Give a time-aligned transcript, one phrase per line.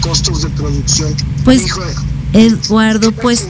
[0.00, 1.12] costos de producción.
[1.44, 1.66] Pues,
[2.32, 3.46] Eduardo, pues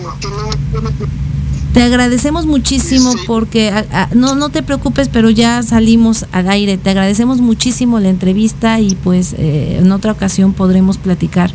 [1.73, 3.73] te agradecemos muchísimo porque
[4.13, 6.79] no no te preocupes, pero ya salimos al aire.
[6.79, 11.53] Te agradecemos muchísimo la entrevista y pues eh, en otra ocasión podremos platicar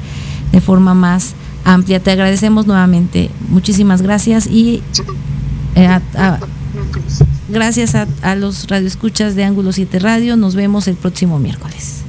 [0.53, 1.33] de forma más
[1.65, 1.99] amplia.
[1.99, 3.29] Te agradecemos nuevamente.
[3.49, 4.81] Muchísimas gracias y
[5.75, 5.99] eh,
[7.49, 10.37] gracias a, a los radioescuchas de Ángulo 7 Radio.
[10.37, 12.04] Nos vemos el próximo miércoles.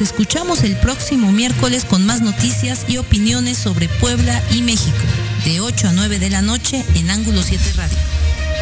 [0.00, 4.96] Escuchamos el próximo miércoles con más noticias y opiniones sobre Puebla y México,
[5.44, 7.96] de 8 a 9 de la noche en Ángulo 7 Radio.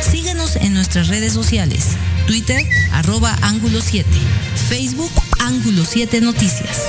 [0.02, 1.88] Síguenos en nuestras redes sociales,
[2.26, 4.08] Twitter, arroba Ángulo 7,
[4.68, 6.82] Facebook, Ángulo 7 Noticias.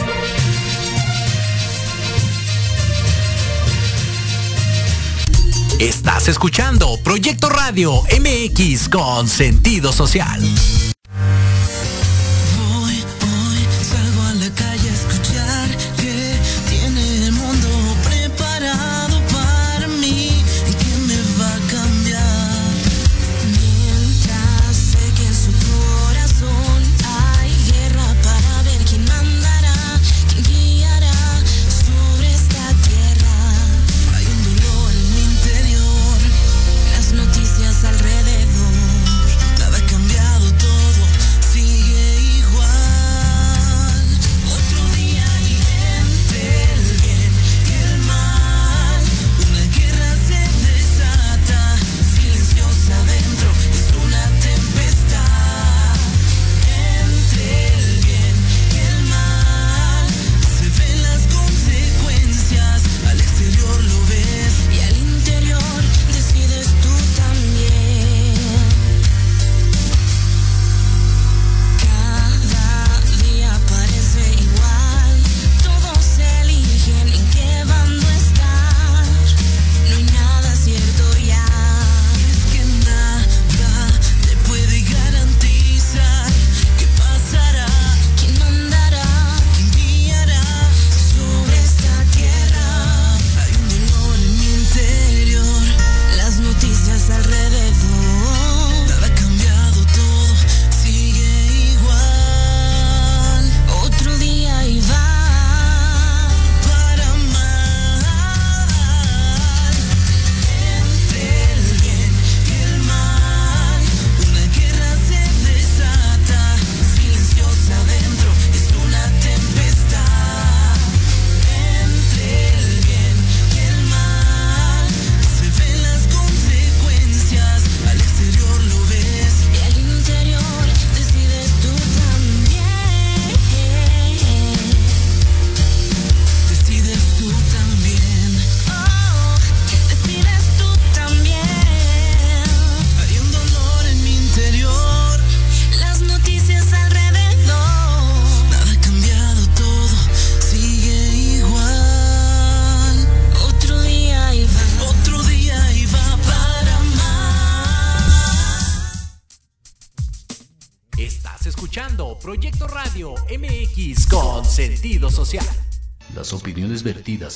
[5.80, 10.42] Estás escuchando Proyecto Radio MX con sentido social.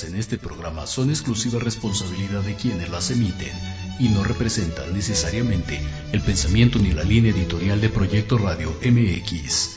[0.04, 3.52] En este programa son exclusiva responsabilidad de quienes las emiten
[3.98, 5.78] y no representan necesariamente
[6.12, 9.76] el pensamiento ni la línea editorial de Proyecto Radio MX.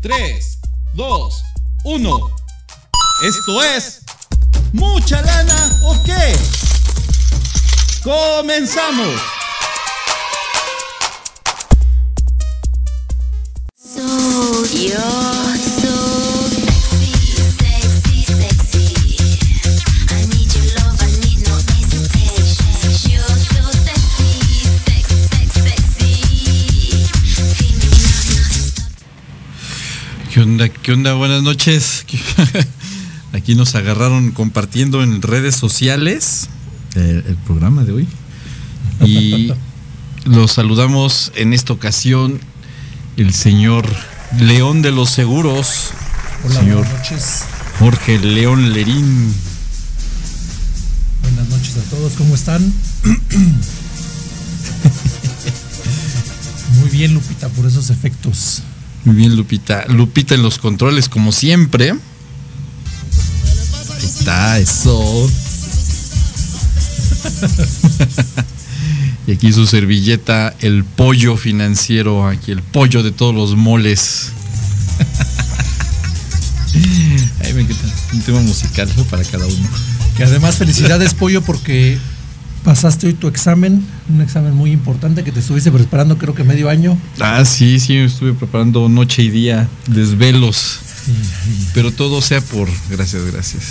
[0.00, 0.58] 3,
[0.94, 1.44] 2,
[1.84, 2.30] 1.
[3.22, 4.00] Esto es...
[4.72, 6.36] ¿Mucha lana o qué?
[8.02, 9.20] ¡Comenzamos!
[30.68, 31.14] ¿Qué onda?
[31.14, 32.04] Buenas noches.
[33.32, 36.50] Aquí nos agarraron compartiendo en redes sociales
[36.96, 38.06] eh, el, programa de hoy.
[39.02, 39.54] Y
[40.26, 42.38] los saludamos en esta ocasión
[43.16, 43.86] el señor
[44.38, 45.92] León de los Seguros.
[46.46, 47.44] señor buenas noches.
[47.78, 49.34] Jorge León Lerín.
[51.22, 52.60] Buenas noches a todos, ¿cómo están?
[56.80, 58.62] Muy bien, Lupita, por esos efectos.
[59.04, 59.86] Muy bien, Lupita.
[59.88, 61.94] Lupita en los controles, como siempre.
[64.02, 65.30] Está, eso.
[69.26, 74.32] Y aquí su servilleta, el pollo financiero, aquí el pollo de todos los moles.
[77.44, 77.84] Ay, me encanta.
[78.12, 79.68] Un tema musical para cada uno.
[80.16, 81.98] Que además felicidades Pollo porque
[82.64, 86.68] pasaste hoy tu examen, un examen muy importante que te estuviste preparando creo que medio
[86.68, 86.98] año.
[87.20, 90.80] Ah, sí, sí, me estuve preparando noche y día, desvelos.
[91.74, 93.64] Pero todo sea por, gracias, gracias.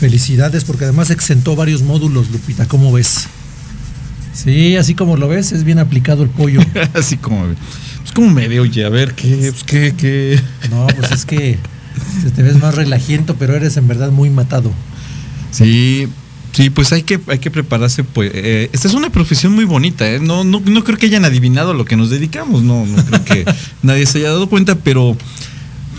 [0.00, 3.28] Felicidades porque además exentó varios módulos, Lupita, ¿cómo ves?
[4.32, 6.60] Sí, así como lo ves, es bien aplicado el pollo.
[6.94, 9.52] Así como, pues como me veo, oye, a ver, ¿qué?
[9.52, 10.40] Pues qué, qué.
[10.70, 11.58] No, pues es que
[12.34, 14.72] te ves más relajiento, pero eres en verdad muy matado.
[15.50, 16.08] Sí,
[16.52, 18.04] sí, pues hay que, hay que prepararse.
[18.04, 20.20] Pues, eh, esta es una profesión muy bonita, ¿eh?
[20.20, 23.44] No, no, no creo que hayan adivinado lo que nos dedicamos, no, no creo que
[23.82, 25.16] nadie se haya dado cuenta, pero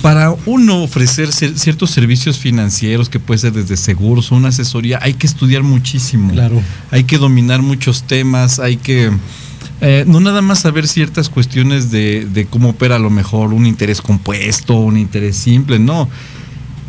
[0.02, 5.00] para uno ofrecer cier- ciertos servicios financieros, que puede ser desde seguros o una asesoría,
[5.02, 6.32] hay que estudiar muchísimo.
[6.34, 6.62] Claro.
[6.90, 9.12] Hay que dominar muchos temas, hay que
[9.82, 13.66] eh, no nada más saber ciertas cuestiones de, de cómo opera a lo mejor un
[13.68, 16.10] interés compuesto, un interés simple, no.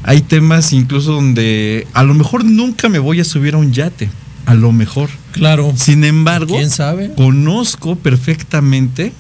[0.04, 4.10] Hay temas incluso donde a lo mejor nunca me voy a subir a un yate,
[4.46, 5.10] a lo mejor.
[5.32, 5.72] Claro.
[5.76, 7.12] Sin embargo, ¿Quién sabe?
[7.14, 9.12] conozco perfectamente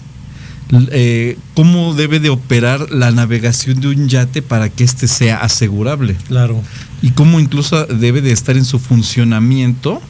[0.90, 6.16] eh, cómo debe de operar la navegación de un yate para que éste sea asegurable
[6.28, 6.62] Claro.
[7.02, 10.00] y cómo incluso debe de estar en su funcionamiento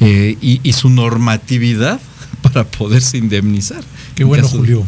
[0.00, 2.00] eh, y, y su normatividad
[2.42, 3.82] para poderse indemnizar.
[4.16, 4.84] Qué En bueno, Julio.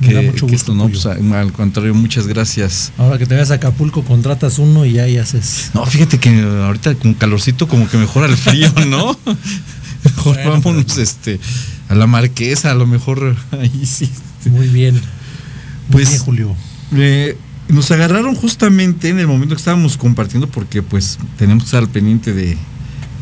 [0.00, 0.74] Me Que, da mucho gusto.
[0.74, 2.92] no, pues, al contrario, muchas gracias.
[2.98, 5.70] Ahora que te vayas a Acapulco, contratas uno y ahí haces.
[5.72, 9.16] No, fíjate que ahorita con calorcito como que mejora el frío, ¿no?
[10.04, 11.40] Mejor Bueno, vámonos pero- este,
[11.88, 14.10] a la marquesa, a lo mejor ahí sí.
[14.46, 14.94] Muy bien.
[14.94, 15.02] Muy
[15.92, 16.56] Pues- bien, Julio.
[16.96, 17.36] Eh,
[17.68, 21.88] nos agarraron justamente en el momento que estábamos compartiendo porque pues tenemos que estar al
[21.88, 22.58] pendiente de,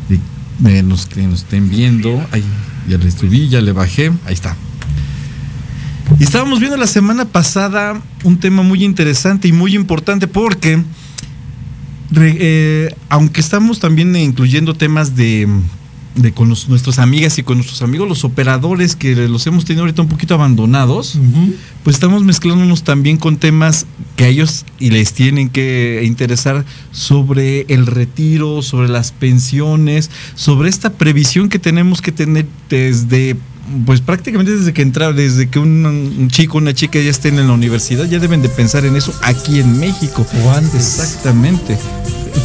[0.09, 0.19] de,
[0.59, 2.25] de los que nos estén viendo.
[2.31, 2.43] Ahí,
[2.89, 4.57] ya le subí, ya le bajé, ahí está.
[6.19, 10.81] Y estábamos viendo la semana pasada un tema muy interesante y muy importante porque
[12.15, 15.47] eh, aunque estamos también incluyendo temas de,
[16.15, 19.83] de con los- nuestras amigas y con nuestros amigos, los operadores que los hemos tenido
[19.83, 21.17] ahorita un poquito abandonados,
[21.83, 27.61] pues estamos mezclándonos también con temas que a ellos y les tienen que interesar sobre
[27.69, 33.35] el retiro, sobre las pensiones, sobre esta previsión que tenemos que tener desde
[33.85, 37.47] pues prácticamente desde que entra, desde que un, un chico, una chica ya estén en
[37.47, 40.25] la universidad, ya deben de pensar en eso aquí en México.
[40.43, 40.75] O antes.
[40.99, 41.77] Exactamente.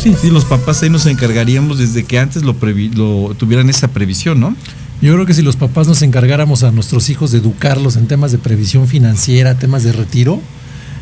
[0.03, 3.88] Sí, sí, los papás ahí nos encargaríamos desde que antes lo, previ- lo tuvieran esa
[3.88, 4.55] previsión, ¿no?
[5.00, 8.32] Yo creo que si los papás nos encargáramos a nuestros hijos de educarlos en temas
[8.32, 10.41] de previsión financiera, temas de retiro,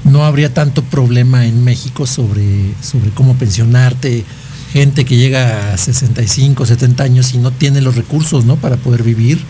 [0.04, 2.44] no habría tanto problema en México sobre,
[2.82, 4.24] sobre cómo pensionarte.
[4.72, 8.56] Gente que llega a 65, 70 años y no tiene los recursos ¿no?
[8.56, 9.40] para poder vivir.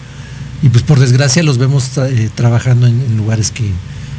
[0.62, 3.70] Y pues por desgracia los vemos tra- eh, trabajando en, en lugares que,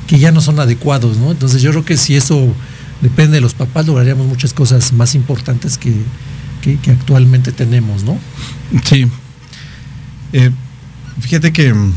[0.08, 1.18] que ya no son adecuados.
[1.18, 1.32] ¿no?
[1.32, 2.54] Entonces yo creo que si eso
[3.02, 5.94] depende de los papás, lograríamos muchas cosas más importantes que,
[6.62, 8.04] que, que actualmente tenemos.
[8.04, 8.18] ¿no?
[8.86, 9.08] Sí.
[10.34, 10.52] Eh,
[11.20, 11.94] fíjate que mm,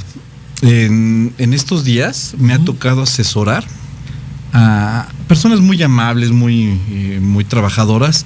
[0.62, 3.64] en, en estos días me ha tocado asesorar
[4.52, 8.24] a personas muy amables, muy, eh, muy trabajadoras,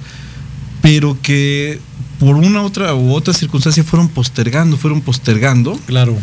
[0.81, 1.79] pero que
[2.19, 5.77] por una otra u otra circunstancia fueron postergando, fueron postergando.
[5.85, 6.17] Claro.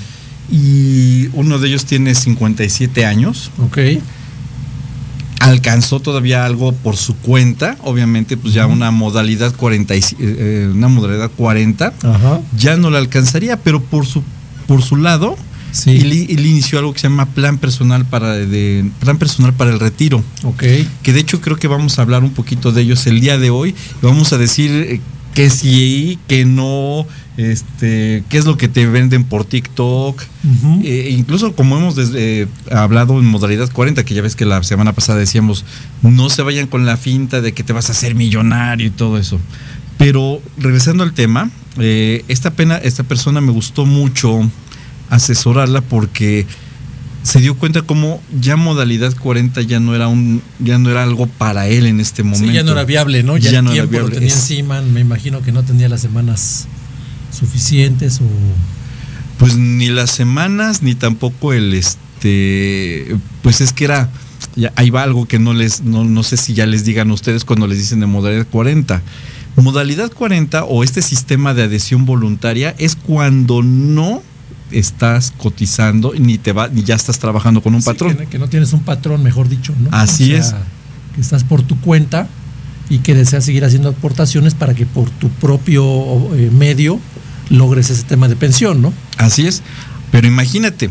[0.50, 3.50] Y uno de ellos tiene 57 años.
[3.58, 3.78] Ok.
[5.40, 10.70] alcanzó todavía algo por su cuenta, obviamente pues ya una modalidad 40 y- eh, eh,
[10.72, 12.40] una modalidad 40 Ajá.
[12.56, 14.22] ya no la alcanzaría, pero por su
[14.68, 15.37] por su lado
[15.72, 15.90] Sí.
[15.96, 19.80] él, él inició algo que se llama plan personal para de plan personal para el
[19.80, 20.62] retiro, Ok.
[21.02, 23.50] que de hecho creo que vamos a hablar un poquito de ellos el día de
[23.50, 25.00] hoy, vamos a decir
[25.34, 30.22] que sí, que no, este, qué es lo que te venden por TikTok,
[30.84, 34.92] eh, incluso como hemos eh, hablado en modalidad 40, que ya ves que la semana
[34.92, 35.64] pasada decíamos,
[36.02, 39.18] no se vayan con la finta de que te vas a hacer millonario y todo
[39.18, 39.40] eso.
[39.96, 44.50] Pero regresando al tema, eh, esta pena, esta persona me gustó mucho
[45.08, 46.46] asesorarla porque
[47.23, 51.26] se dio cuenta como ya modalidad 40 ya no era un, ya no era algo
[51.26, 52.47] para él en este momento.
[52.49, 53.37] Sí, ya no era viable, ¿no?
[53.37, 54.14] Ya, Ya el no era tiempo lo viable.
[54.17, 54.83] tenía Es- encima.
[54.83, 56.67] Me imagino que no tenía las semanas
[57.37, 58.25] suficientes o.
[59.38, 63.17] Pues ni las semanas, ni tampoco el este.
[63.43, 64.11] Pues es que era.
[64.57, 65.83] Ya, ahí va algo que no les.
[65.83, 69.02] No, no sé si ya les digan ustedes cuando les dicen de modalidad 40.
[69.57, 74.23] Modalidad 40 o este sistema de adhesión voluntaria es cuando no
[74.73, 78.17] estás cotizando ni te va ni ya estás trabajando con un Sí, patrón.
[78.17, 79.88] que, no- que no tienes un patrón, mejor dicho, ¿no?
[79.97, 80.55] Así es.
[81.14, 82.26] Que estás por tu cuenta
[82.91, 86.99] y que deseas seguir haciendo aportaciones para que por tu propio eh, medio
[87.50, 88.93] logres ese tema de pensión, ¿no?
[89.19, 89.62] Así es.
[90.11, 90.91] Pero imagínate,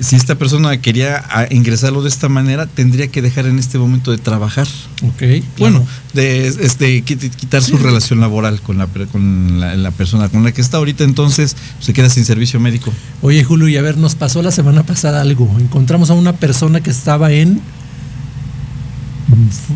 [0.00, 4.10] si esta persona quería a- ingresarlo de esta manera, tendría que dejar en este momento
[4.10, 4.66] de trabajar.
[5.02, 5.22] Ok.
[5.58, 10.44] Bueno, de este, quit- quitar su relación laboral con la, con la, la persona con
[10.44, 12.92] la que está ahorita, entonces se queda sin servicio médico.
[13.22, 15.48] Oye, Julio, y a ver, nos pasó la semana pasada algo.
[15.58, 17.60] Encontramos a una persona que estaba en,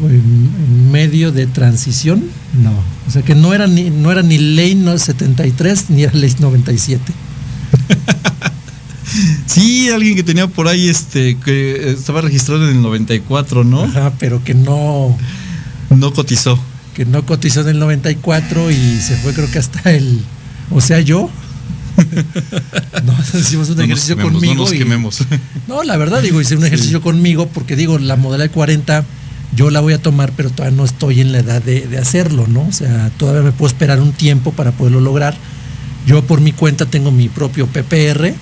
[0.00, 2.24] fue en, en medio de transición.
[2.62, 2.72] No,
[3.06, 6.34] o sea que no era ni, no era ni ley no 73 ni era ley
[6.38, 7.12] 97.
[9.46, 13.82] Sí, alguien que tenía por ahí, este, que estaba registrado en el 94, ¿no?
[13.84, 15.16] Ajá, pero que no,
[15.90, 16.58] No cotizó.
[16.94, 20.20] que no cotizó en el 94 y se fue creo que hasta el,
[20.70, 21.30] o sea, yo.
[23.04, 24.54] no, hicimos un No ejercicio quememos, conmigo.
[24.54, 25.18] No nos y- quememos.
[25.68, 29.04] No, la verdad, digo, hice un ejercicio conmigo porque digo, la modalidad 40
[29.54, 32.46] yo la voy a tomar, pero todavía no estoy en la edad de, de hacerlo,
[32.46, 32.62] ¿no?
[32.66, 35.36] O sea, todavía me puedo esperar un tiempo para poderlo lograr.
[36.06, 38.34] Yo por mi cuenta tengo mi propio PPR.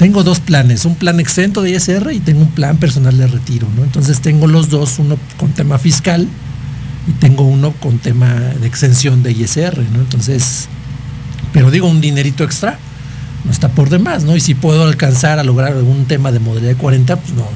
[0.00, 3.68] Tengo dos planes, un plan exento de ISR y tengo un plan personal de retiro,
[3.76, 3.84] ¿no?
[3.84, 6.26] Entonces tengo los dos, uno con tema fiscal
[7.06, 10.00] y tengo uno con tema de exención de ISR, ¿no?
[10.00, 10.68] Entonces,
[11.52, 12.78] pero digo, un dinerito extra
[13.44, 14.34] no está por demás, ¿no?
[14.34, 17.46] Y si puedo alcanzar a lograr algún tema de modalidad 40, pues no,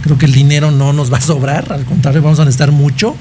[0.00, 3.14] creo que el dinero no nos va a sobrar, al contrario, vamos a necesitar mucho.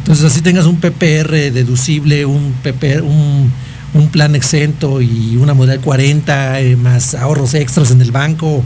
[0.00, 3.50] Entonces, así tengas un PPR deducible, un PPR, un,
[3.94, 8.62] un plan exento y una modalidad 40, eh, más ahorros extras en el banco,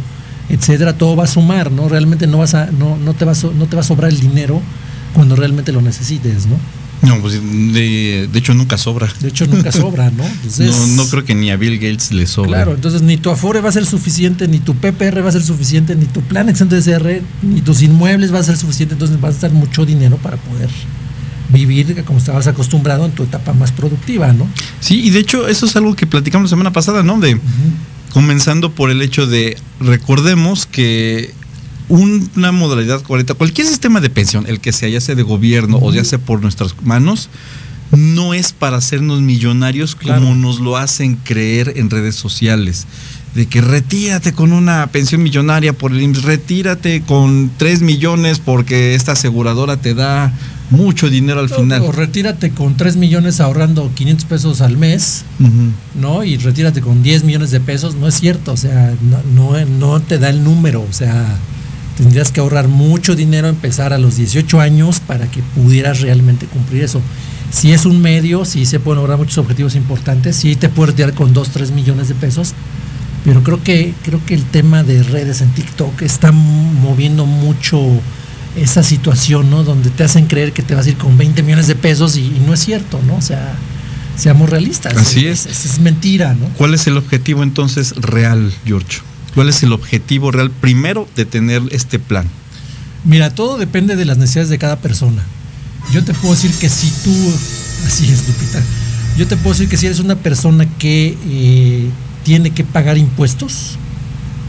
[0.49, 1.89] etcétera, todo va a sumar, ¿no?
[1.89, 4.21] Realmente no vas a, no, no te va so- no te va a sobrar el
[4.21, 4.61] dinero
[5.15, 6.57] cuando realmente lo necesites, ¿no?
[7.03, 9.09] No, pues de, de hecho nunca sobra.
[9.21, 10.25] De hecho, nunca sobra, ¿no?
[10.43, 12.49] Entonces, no, no creo que ni a Bill Gates le sobre.
[12.51, 15.43] Claro, entonces ni tu Afore va a ser suficiente, ni tu PPR va a ser
[15.43, 19.21] suficiente, ni tu plan exento de SR, ni tus inmuebles va a ser suficiente, entonces
[19.21, 20.71] vas a estar mucho dinero para poder
[21.55, 24.47] vivir como estabas acostumbrado en tu etapa más productiva, ¿no?
[24.81, 27.19] Sí, y de hecho eso es algo que platicamos la semana pasada, ¿no?
[27.21, 27.39] De
[28.13, 31.33] comenzando por el hecho de recordemos que
[31.89, 35.79] un- una modalidad 40, cualquier sistema de pensión, el que sea, ya sea de gobierno
[35.81, 37.29] o ya sea por nuestras manos,
[37.91, 40.35] no es para hacernos millonarios como Claro.
[40.35, 42.87] nos lo hacen creer en redes sociales.
[43.35, 48.95] De que retírate con una pensión millonaria por el IMSS, retírate con 3 millones porque
[48.95, 50.33] esta aseguradora te da
[50.71, 51.83] mucho dinero al final.
[51.83, 55.25] O retírate con 3 millones ahorrando 500 pesos al mes.
[55.95, 56.25] ¿no?
[56.25, 60.01] Y retírate con 10 millones de pesos, no es cierto, o sea, no, no, no
[60.01, 61.37] te da el número, o sea,
[61.97, 66.83] tendrías que ahorrar mucho dinero, empezar a los 18 años para que pudieras realmente cumplir
[66.83, 67.01] eso.
[67.51, 71.15] Si es un medio, sí se pueden lograr muchos objetivos importantes, sí te puedes retirar
[71.15, 72.53] con 2, 3 millones de pesos,
[73.25, 77.81] pero creo que, creo que el tema de redes en TikTok está moviendo mucho
[78.57, 79.65] esa situación, ¿no?
[79.65, 82.21] Donde te hacen creer que te vas a ir con 20 millones de pesos y,
[82.21, 83.17] y no es cierto, ¿no?
[83.17, 83.55] O sea,
[84.17, 84.97] seamos realistas.
[84.97, 85.47] Así es.
[85.47, 86.47] Es, es mentira, ¿no?
[86.57, 89.01] ¿Cuál es el objetivo entonces real, George?
[89.35, 92.27] ¿Cuál es el objetivo real primero de tener este plan?
[93.05, 95.23] Mira, todo depende de las necesidades de cada persona.
[95.93, 97.11] Yo te puedo decir que si tú,
[97.87, 98.63] así es, Lupita,
[99.19, 101.89] yo te puedo decir que si eres una persona que eh,
[102.23, 103.77] tiene que pagar impuestos,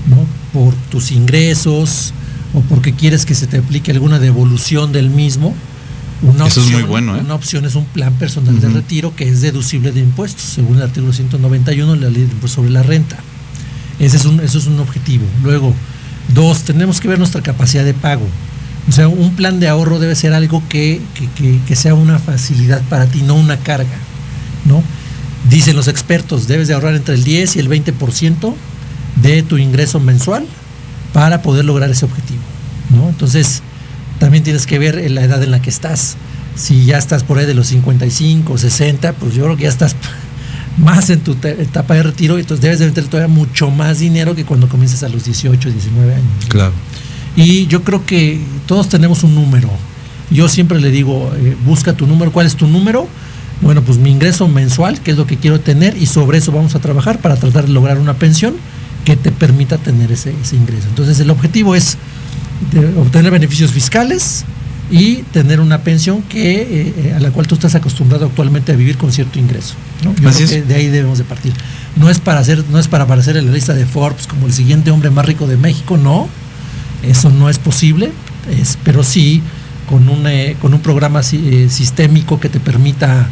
[0.08, 0.26] ¿no?
[0.54, 2.14] Por tus ingresos
[2.54, 5.54] o porque quieres que se te aplique alguna devolución del mismo,
[6.22, 7.20] una Eso es opción, muy bueno, ¿eh?
[7.20, 10.84] Una opción es un plan personal de retiro que es deducible de impuestos, según el
[10.84, 13.18] artículo 191 de la ley de impuestos sobre la renta.
[14.00, 15.26] Ese es un, eso es un objetivo.
[15.44, 15.74] Luego,
[16.34, 18.26] dos, tenemos que ver nuestra capacidad de pago.
[18.88, 22.20] O sea, un plan de ahorro debe ser algo que, que- que- que sea una
[22.20, 23.98] facilidad para ti, no una carga.
[24.66, 24.82] ¿no?
[25.50, 28.54] Dicen los expertos, debes de ahorrar entre el 10 y el 20%
[29.22, 30.46] de tu ingreso mensual
[31.16, 32.42] para poder lograr ese objetivo.
[32.90, 33.08] ¿no?
[33.08, 33.62] Entonces,
[34.20, 36.18] también tienes que ver la edad en la que estás.
[36.58, 39.96] Si ya estás por ahí de los 55, 60, pues yo creo que ya estás
[40.78, 44.44] más en tu etapa de retiro, entonces debes de meter todavía mucho más dinero que
[44.44, 46.26] cuando comienzas a los 18, 19 años.
[46.50, 46.74] Claro.
[47.38, 49.70] Y yo creo que todos tenemos un número.
[50.32, 52.34] Yo siempre le digo, eh, busca tu número.
[52.34, 53.08] ¿Cuál es tu número?
[53.62, 56.76] Bueno, pues mi ingreso mensual, que es lo que quiero tener, y sobre eso vamos
[56.76, 58.56] a trabajar para tratar de lograr una pensión
[59.06, 60.88] que te permita tener ese, ese ingreso.
[60.90, 61.98] Entonces el objetivo es
[62.98, 64.44] obtener beneficios fiscales
[64.92, 68.76] y tener una pensión que eh, eh, a la cual tú estás acostumbrado actualmente a
[68.76, 69.74] vivir con cierto ingreso.
[70.04, 70.14] ¿no?
[70.16, 70.52] Yo Así creo es.
[70.52, 71.54] que de ahí debemos de partir.
[71.96, 74.54] No es para hacer, no es para aparecer en la lista de Forbes como el
[74.54, 76.28] siguiente hombre más rico de México, no.
[77.04, 78.12] Eso no es posible,
[78.60, 79.42] es, pero sí
[79.90, 83.28] con un, eh, con un programa si- eh, sistémico que te permita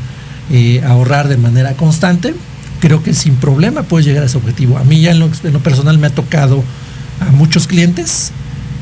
[0.85, 2.35] ahorrar de manera constante,
[2.83, 4.77] creo que sin problema puedes llegar a ese objetivo.
[4.77, 6.61] A mí ya en lo, en lo personal me ha tocado
[7.21, 8.33] a muchos clientes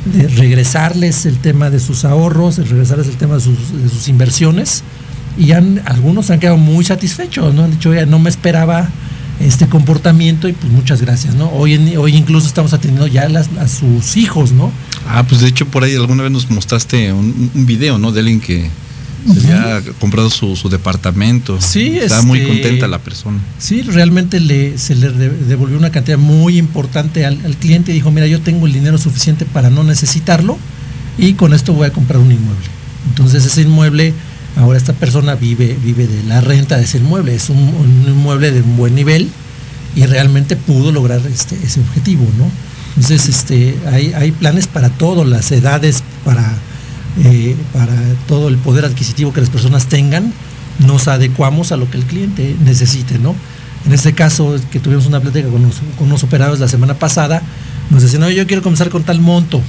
[0.06, 4.82] de regresarles el tema de sus ahorros, de regresarles el tema de sus, inversiones
[5.38, 7.64] y han, algunos han quedado muy satisfechos, ¿no?
[7.64, 8.90] Han dicho, oye, no me esperaba
[9.40, 11.52] este comportamiento y pues muchas gracias, ¿no?
[11.52, 13.30] Hoy, en, hoy incluso estamos atendiendo ya
[13.60, 14.72] a sus hijos, ¿no?
[15.08, 18.12] Ah, pues de hecho por ahí alguna vez nos mostraste un, un video, ¿no?
[18.12, 18.68] De alguien que
[19.40, 21.60] se había comprado su, su departamento.
[21.62, 23.40] Sí, Estaba muy este, contenta la persona.
[23.60, 27.96] Sí, realmente le, se le de- devolvió una cantidad muy importante al, al cliente y
[27.96, 30.58] dijo, mira, yo tengo el dinero suficiente para no necesitarlo
[31.18, 32.66] y con esto voy a comprar un inmueble.
[33.10, 34.14] Entonces ese inmueble,
[34.58, 38.52] ahora esta persona vive, vive de la renta de ese inmueble, es un, un inmueble
[38.52, 39.30] de un buen nivel
[39.96, 42.50] y realmente pudo lograr este, ese objetivo, ¿no?
[42.96, 46.58] Entonces este, hay, hay planes para todo, las edades, para,
[47.24, 47.94] eh, para
[48.28, 50.34] todo el poder adquisitivo que las personas tengan,
[50.80, 53.36] nos adecuamos a lo que el cliente necesite, ¿no?
[53.86, 57.42] En este caso, que tuvimos una plática con, unos- con unos operadores la semana pasada,
[57.90, 59.62] nos decían, oye, yo quiero comenzar con tal monto.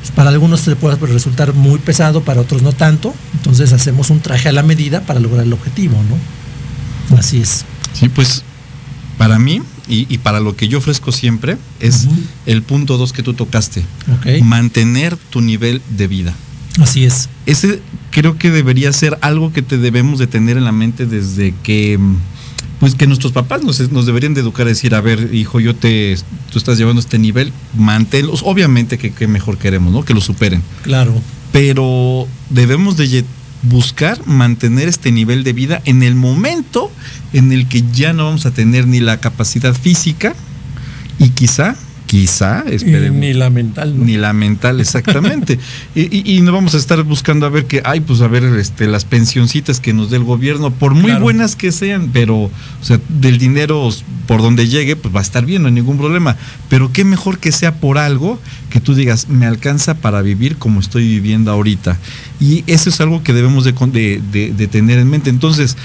[0.00, 3.14] Pues para algunos se puede resultar muy pesado, para otros no tanto.
[3.34, 7.16] Entonces hacemos un traje a la medida para lograr el objetivo, ¿no?
[7.18, 7.64] Así es.
[7.92, 8.42] Sí, pues
[9.18, 12.06] para mí y, y para lo que yo ofrezco siempre es
[12.46, 13.82] el punto dos que tú tocaste.
[14.42, 16.34] Mantener tu nivel de vida.
[16.80, 17.28] Así es.
[17.46, 17.80] Ese
[18.10, 21.98] creo que debería ser algo que te debemos de tener en la mente desde que
[22.80, 25.74] pues que nuestros papás nos, nos deberían de educar a decir, a ver, hijo, yo
[25.74, 26.16] te
[26.50, 30.04] tú estás llevando este nivel, manténlos, obviamente que, que mejor queremos, ¿no?
[30.04, 30.62] Que lo superen.
[30.82, 31.20] Claro.
[31.52, 33.24] Pero debemos de
[33.62, 36.90] buscar mantener este nivel de vida en el momento
[37.32, 40.34] en el que ya no vamos a tener ni la capacidad física
[41.18, 41.76] y quizá,
[42.08, 44.04] quizá, esperemos, Ni la mental, ¿no?
[44.06, 45.58] ni la mental exactamente.
[45.94, 48.44] y, y- y no vamos a estar buscando a ver que, ay, pues a ver,
[48.44, 51.20] este, las pensioncitas que nos dé el gobierno, por muy Claro.
[51.20, 52.50] buenas que sean, pero, o
[52.80, 53.90] sea, del dinero
[54.26, 56.36] por donde llegue, pues va a estar bien, no hay ningún problema.
[56.70, 60.80] Pero qué mejor que sea por algo que tú digas, me alcanza para vivir como
[60.80, 61.98] estoy viviendo ahorita.
[62.40, 65.28] Y eso es algo que debemos de, con- de- de- de tener en mente.
[65.28, 65.76] Entonces,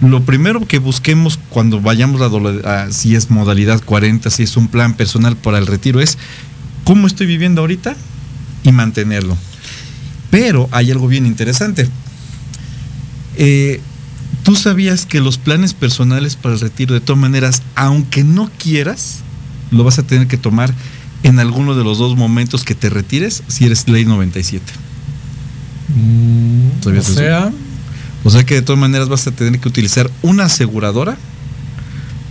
[0.00, 4.68] lo primero que busquemos cuando vayamos a, a si es modalidad 40, si es un
[4.68, 6.18] plan personal para el retiro, es
[6.84, 7.96] cómo estoy viviendo ahorita
[8.62, 9.36] y mantenerlo.
[10.30, 11.88] Pero hay algo bien interesante.
[13.36, 13.80] Eh,
[14.46, 19.22] Tú sabías que los planes personales para el retiro, de todas maneras, aunque no quieras,
[19.72, 20.72] lo vas a tener que tomar
[21.24, 24.64] en alguno de los dos momentos que te retires si eres ley 97.
[25.88, 27.52] Mm, o ¿Sabías eso?
[28.26, 31.16] O sea que de todas maneras vas a tener que utilizar una aseguradora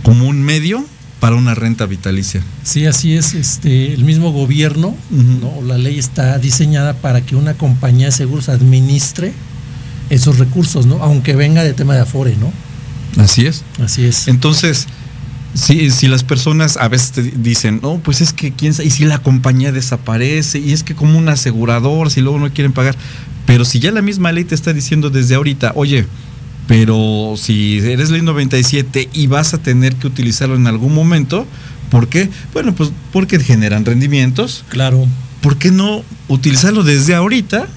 [0.02, 0.84] como un medio
[1.20, 2.42] para una renta vitalicia.
[2.64, 3.32] sí, así es.
[3.32, 4.94] Este, el mismo gobierno.
[5.10, 5.62] ¿no?
[5.62, 9.32] La ley está diseñada para que una compañía de seguros administre
[10.10, 11.02] esos recursos, ¿no?
[11.02, 12.52] Aunque venga de tema de Afore, ¿no?
[13.16, 13.64] Así es.
[13.82, 14.28] Así es.
[14.28, 14.86] Entonces,
[15.56, 18.90] si, si las personas a veces te dicen, no, pues es que quién sabe, y
[18.90, 22.94] si la compañía desaparece, y es que como un asegurador, si luego no quieren pagar,
[23.46, 26.06] pero si ya la misma ley te está diciendo desde ahorita, oye,
[26.68, 31.46] pero si eres ley 97 y vas a tener que utilizarlo en algún momento,
[31.90, 32.28] ¿por qué?
[32.52, 35.06] Bueno, pues porque generan rendimientos, Claro.
[35.40, 37.68] ¿por qué no utilizarlo desde ahorita?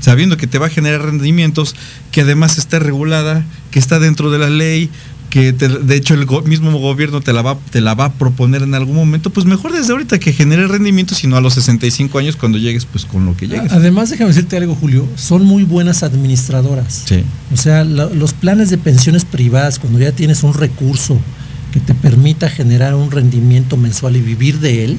[0.00, 1.74] Sabiendo que te va a generar rendimientos,
[2.12, 4.90] que además está regulada, que está dentro de la ley,
[5.30, 8.12] que te- de hecho el go- mismo gobierno te la, va, te la va a
[8.12, 12.18] proponer en algún momento, pues mejor desde ahorita que genere rendimientos, sino a los 65
[12.18, 13.70] años cuando llegues, pues con lo que llegues.
[13.72, 17.02] Además, déjame decirte algo, Julio, son muy buenas administradoras.
[17.06, 17.24] Sí.
[17.52, 21.18] O sea, la- los planes de pensiones privadas, cuando ya tienes un recurso
[21.72, 24.98] que te permita generar un rendimiento mensual y vivir de él,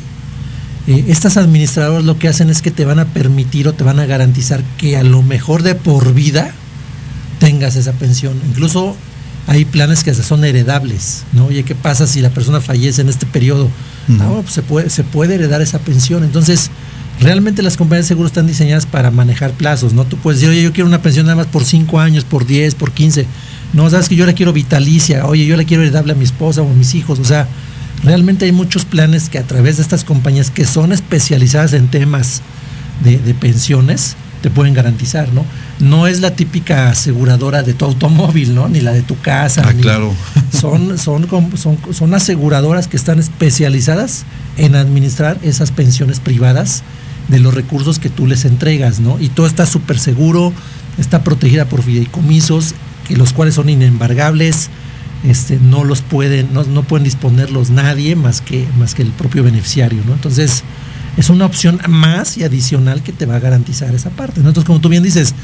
[0.86, 4.00] eh, estas administradoras lo que hacen es que te van a permitir o te van
[4.00, 6.52] a garantizar que a lo mejor de por vida
[7.40, 8.34] tengas esa pensión.
[8.48, 8.96] Incluso
[9.50, 11.48] hay planes que son heredables, ¿no?
[11.48, 13.68] Oye, ¿qué pasa si la persona fallece en este periodo?
[14.20, 16.24] Ah, bueno, pues se puede, se puede heredar esa pensión.
[16.24, 16.70] Entonces,
[17.20, 20.06] realmente las compañías de seguros están diseñadas para manejar plazos, ¿no?
[20.06, 22.76] Tú puedes decir, oye, yo quiero una pensión nada más por 5 años, por 10,
[22.76, 23.26] por 15.
[23.74, 26.62] No, sabes que yo la quiero vitalicia, oye, yo la quiero heredable a mi esposa
[26.62, 27.18] o a mis hijos.
[27.18, 27.48] O sea,
[28.04, 32.44] realmente hay muchos planes que a través de estas compañías que son especializadas en temas
[33.04, 35.46] de, de pensiones te pueden garantizar, ¿no?
[35.80, 38.68] No es la típica aseguradora de tu automóvil, ¿no?
[38.70, 39.64] Ni la de tu casa.
[39.66, 40.14] Ah, ni- claro.
[40.58, 44.26] son, son, son, son aseguradoras que están especializadas
[44.58, 46.84] en administrar esas pensiones privadas
[47.28, 49.20] de los recursos que tú les entregas, ¿no?
[49.20, 50.54] Y todo está súper seguro,
[50.98, 52.74] está protegida por fideicomisos,
[53.08, 54.70] que los cuales son inembargables,
[55.28, 59.44] este, no los pueden, no, no pueden disponerlos nadie más que, más que el propio
[59.44, 60.14] beneficiario, ¿no?
[60.14, 60.64] Entonces,
[61.18, 64.42] es una opción más y adicional que te va a garantizar esa parte.
[64.42, 64.54] ¿no?
[64.64, 65.36] Como tú bien dices,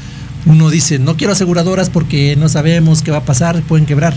[0.46, 4.16] uno dice, no quiero aseguradoras porque no sabemos qué va a pasar, pueden quebrar.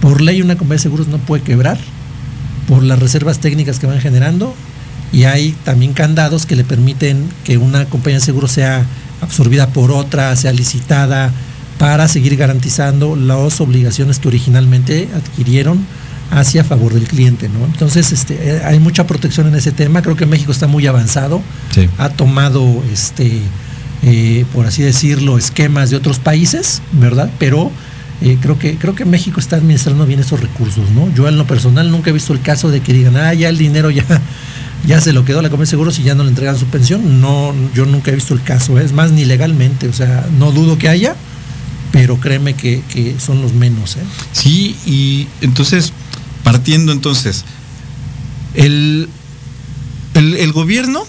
[0.00, 1.78] Por ley una compañía de seguros no puede quebrar
[2.68, 4.54] por las reservas técnicas que van generando
[5.12, 8.84] y hay también candados que le permiten que una compañía de seguros sea
[9.20, 11.30] absorbida por otra, sea licitada
[11.78, 15.86] para seguir garantizando las obligaciones que originalmente adquirieron
[16.30, 17.64] hacia favor del cliente, ¿no?
[17.64, 20.02] Entonces, este, eh, hay mucha protección en ese tema.
[20.02, 21.42] Creo que México está muy avanzado.
[21.72, 21.88] Sí.
[21.98, 23.40] Ha tomado, este,
[24.02, 27.30] eh, por así decirlo, esquemas de otros países, ¿verdad?
[27.38, 27.70] Pero
[28.20, 31.12] eh, creo que creo que México está administrando bien esos recursos, ¿no?
[31.14, 33.58] Yo en lo personal nunca he visto el caso de que digan, ah, ya el
[33.58, 34.04] dinero ya
[34.86, 37.20] ya se lo quedó la Comisión de Seguros y ya no le entregan su pensión.
[37.20, 38.84] No, yo nunca he visto el caso, ¿eh?
[38.84, 41.16] es más ni legalmente, o sea, no dudo que haya,
[41.92, 44.04] pero créeme que, que son los menos, ¿eh?
[44.32, 45.92] Sí, y entonces,
[46.44, 47.44] partiendo entonces,
[48.54, 49.08] el,
[50.14, 51.04] el, el gobierno,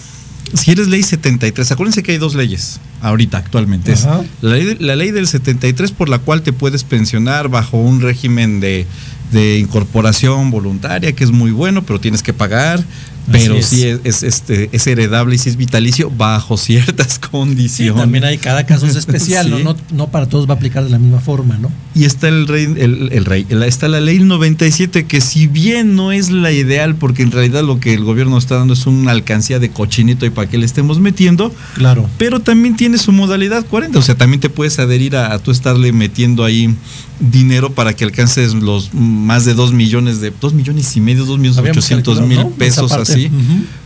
[0.54, 3.92] si eres ley 73, acuérdense que hay dos leyes ahorita actualmente.
[3.92, 4.24] Es Ajá.
[4.40, 8.58] la, ley, la ley del 73 por la cual te puedes pensionar bajo un régimen
[8.58, 8.86] de,
[9.32, 12.84] de incorporación voluntaria, que es muy bueno, pero tienes que pagar.
[13.32, 13.66] Pero es.
[13.66, 18.00] sí es, es, este, es heredable y sí es vitalicio bajo ciertas Sí, condiciones.
[18.00, 19.56] también hay, cada caso es especial, ¿no?
[19.56, 19.64] Sí.
[19.64, 21.72] no, no para todos va a aplicar de la misma forma, ¿no?
[21.92, 25.96] Y está el rey, el, el rey, la- está la ley 97, que si bien
[25.96, 29.10] no es la ideal, porque en realidad lo que el gobierno está dando es una
[29.10, 32.08] alcancía de cochinito y para qué le estemos metiendo, Claro.
[32.18, 35.50] pero también tiene su modalidad 40, o sea, también te puedes adherir a, a tú
[35.50, 36.72] estarle metiendo ahí
[37.18, 41.38] dinero para que alcances los más de 2 millones de, 2 millones y medio, 2
[41.38, 43.30] millones Habíamos 800 calculado, mil pesos así,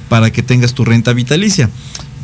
[0.09, 1.71] para que tengas tu renta vitalicia.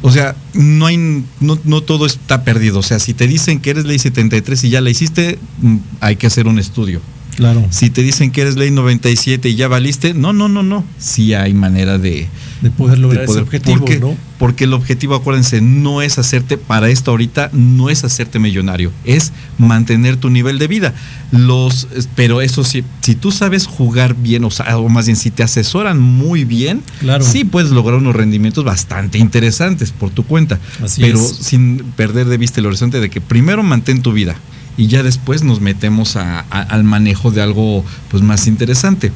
[0.03, 2.79] O sea, no hay no, no todo está perdido.
[2.81, 6.16] O sea, si te dicen que eres ley 73 y ya la hiciste, mm, hay
[6.16, 7.01] que hacer un estudio.
[7.37, 7.66] Claro.
[7.71, 10.85] Si te dicen que eres ley 97 y ya valiste, no, no, no, no.
[10.99, 12.29] Sí hay manera de,
[12.62, 14.16] De poder lograr de poder- ese objetivo, porque, ¿no?
[14.38, 19.33] porque el objetivo, acuérdense, no es hacerte, para esto ahorita, no es hacerte millonario, es
[19.59, 20.95] mantener tu nivel de vida.
[21.33, 25.31] Los, pero eso sí, si tú sabes jugar bien, o, sea, o más bien si
[25.31, 27.25] te asesoran muy bien, Claro.
[27.25, 30.59] sí puedes lograr unos rendimientos bastante interesantes por tu cuenta.
[30.83, 31.29] Así pero es.
[31.42, 34.35] sin perder de vista el horizonte de que primero mantén tu vida
[34.79, 39.12] y ya después nos metemos a- a- al manejo de algo pues más interesante.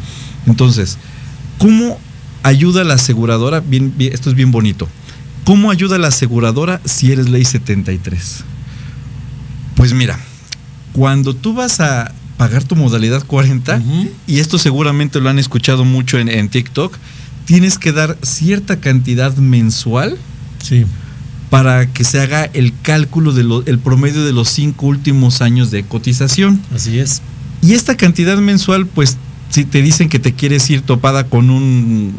[0.46, 0.98] Entonces,
[1.58, 1.98] ¿cómo
[2.42, 3.60] ayuda la aseguradora?
[3.60, 4.88] Bien, bien, esto es bien bonito.
[5.44, 8.44] ¿Cómo ayuda la aseguradora si eres ley 73?
[9.74, 10.18] Pues mira,
[10.92, 14.08] cuando tú vas a pagar tu modalidad 40, Ujú.
[14.26, 16.96] y esto seguramente lo han escuchado mucho en, en TikTok,
[17.46, 20.16] tienes que dar cierta cantidad mensual
[20.62, 20.84] Sí.
[21.48, 26.60] para que se haga el cálculo del promedio de los cinco últimos años de cotización.
[26.74, 27.22] Así es.
[27.62, 29.16] Y esta cantidad mensual, pues,
[29.50, 32.14] si te dicen que te quieres ir topada con un,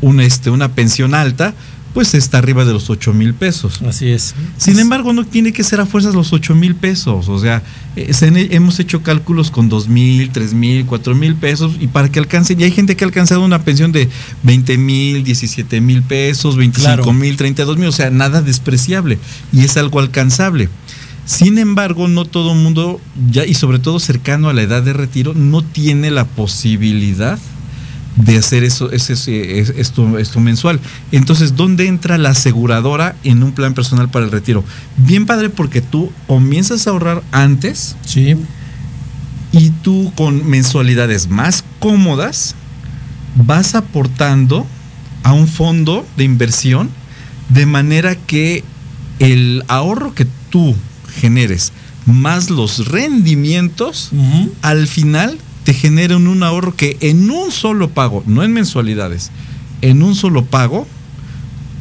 [0.00, 1.54] un, este, una pensión alta,
[1.92, 3.82] pues está arriba de los 8 mil pesos.
[3.82, 4.36] Así es.
[4.56, 7.28] Sin embargo, no tiene que ser a fuerzas los 8 mil pesos.
[7.28, 7.64] O sea,
[7.96, 8.12] eh,
[8.52, 12.60] hemos hecho cálculos con 2 mil, 3 mil, 4 mil pesos y para que alcancen.
[12.60, 14.08] Y hay gente que ha alcanzado una pensión de
[14.44, 17.12] 20 mil, 17 mil pesos, 25 Claro.
[17.12, 17.88] mil, 32 mil.
[17.88, 19.18] O sea, nada despreciable.
[19.52, 20.68] Y es algo alcanzable.
[21.30, 24.92] Sin embargo, no todo el mundo, ya, y sobre todo cercano a la edad de
[24.92, 27.38] retiro, no tiene la posibilidad
[28.16, 30.80] de hacer eso, esto, esto mensual.
[31.12, 34.64] Entonces, ¿dónde entra la aseguradora en un plan personal para el retiro?
[34.96, 38.34] Bien padre porque tú comienzas a ahorrar antes Sí.
[39.52, 42.56] y tú con mensualidades más cómodas
[43.36, 44.66] vas aportando
[45.22, 46.90] a un fondo de inversión
[47.50, 48.64] de manera que
[49.20, 50.74] el ahorro que tú
[51.10, 51.72] generes
[52.06, 54.10] más los rendimientos
[54.62, 59.30] al final te generan un ahorro que en un solo pago, no en mensualidades,
[59.82, 60.86] en un solo pago,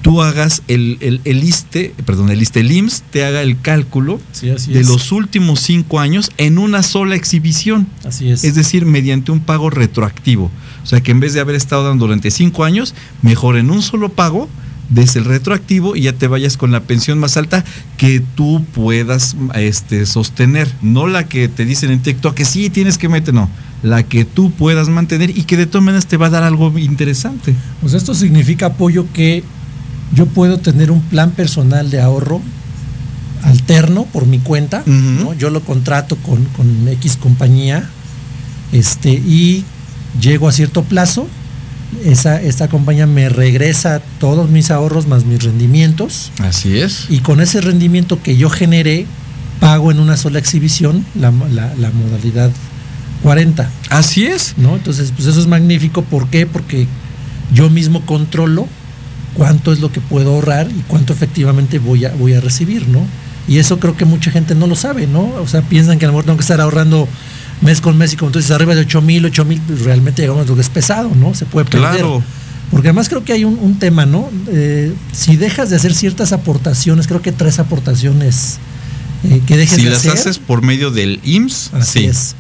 [0.02, 4.20] tú hagas el, el, el ISTE, perdón, el ISTE, el IMSS te haga el cálculo
[4.34, 4.88] Sí, de es.
[4.88, 7.88] los últimos cinco años en una sola exhibición.
[8.06, 8.44] Así es.
[8.44, 10.52] Es decir, mediante un pago retroactivo.
[10.84, 13.82] O sea que en vez de haber estado dando durante cinco años, mejor en un
[13.82, 14.50] solo pago
[14.90, 17.64] des el retroactivo y ya te vayas con la pensión más alta
[17.98, 20.68] que tú puedas este, sostener.
[20.82, 23.50] No la que te dicen en TikTok que sí tienes que meter, no.
[23.84, 26.78] La que tú puedas mantener y que de todas maneras te va a dar algo
[26.78, 27.56] interesante.
[27.82, 29.44] Pues esto significa apoyo que
[30.14, 32.42] yo puedo tener un plan personal de ahorro
[33.44, 34.84] alterno por mi cuenta.
[34.86, 35.34] ¿no?
[35.34, 37.90] Yo lo contrato con, con X compañía,
[38.72, 39.64] este, y
[40.20, 41.28] llego a cierto plazo,
[42.06, 47.06] esa, esta compañía me regresa todos mis ahorros más mis rendimientos, Así es.
[47.10, 49.06] y con ese rendimiento que yo generé,
[49.60, 52.52] pago en una sola exhibición la, la- la modalidad
[53.24, 53.70] 40.
[53.90, 54.54] Así es.
[54.58, 54.76] ¿no?
[54.76, 56.04] Entonces, pues eso es magnífico.
[56.04, 56.46] ¿Por qué?
[56.46, 56.88] Porque
[57.54, 58.68] yo mismo controlo
[59.34, 63.02] cuánto es lo que puedo ahorrar y cuánto efectivamente voy a, voy a recibir, ¿no?
[63.48, 65.22] Y eso creo que mucha gente no lo sabe, ¿no?
[65.42, 67.08] O sea, piensan que a lo mejor tengo que estar ahorrando
[67.62, 70.22] mes con mes y como tú dices, arriba de 8 mil, 8 mil, pues realmente
[70.22, 71.34] llegamos a lo que es pesado, ¿no?
[71.34, 71.92] Se puede perder.
[71.92, 72.24] Claro.
[72.72, 74.30] Porque además creo que hay un, un tema, ¿no?
[74.48, 78.60] Eh, si dejas de hacer ciertas aportaciones, creo que tres aportaciones
[79.24, 80.12] eh, que dejes Si de las hacer.
[80.14, 82.06] haces por medio del IMSS, Así sí.
[82.06, 82.36] es.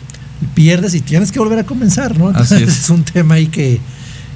[0.53, 2.29] pierdes y tienes que volver a comenzar, ¿no?
[2.29, 2.69] Así es.
[2.84, 3.79] es un tema ahí que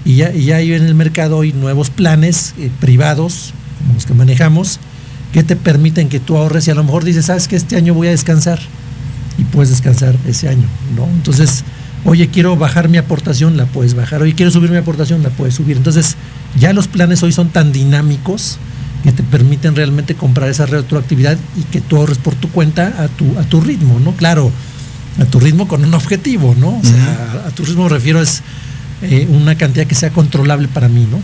[0.06, 4.06] y ya, y ya hay en el mercado hoy nuevos planes eh, privados, como los
[4.06, 4.80] que manejamos,
[5.32, 7.94] que te permiten que tú ahorres y a lo mejor dices, sabes que este año
[7.94, 8.60] voy a descansar
[9.44, 11.06] y puedes descansar ese año, ¿no?
[11.06, 11.64] Entonces,
[12.06, 15.56] oye, quiero bajar mi aportación, la puedes bajar, oye, quiero subir mi aportación, la puedes
[15.56, 15.78] subir.
[15.78, 16.16] Entonces,
[16.60, 18.58] ya los planes hoy son tan dinámicos
[19.04, 23.08] que te permiten realmente comprar esa retroactividad y que tú ahorres por tu cuenta a
[23.10, 24.14] tu, a tu ritmo, ¿no?
[24.14, 24.50] Claro,
[25.20, 26.78] a tu ritmo con un objetivo, ¿no?
[26.78, 28.42] O sea, a, a tu ritmo me refiero es
[29.02, 31.20] eh, una cantidad que sea controlable para mí, ¿no?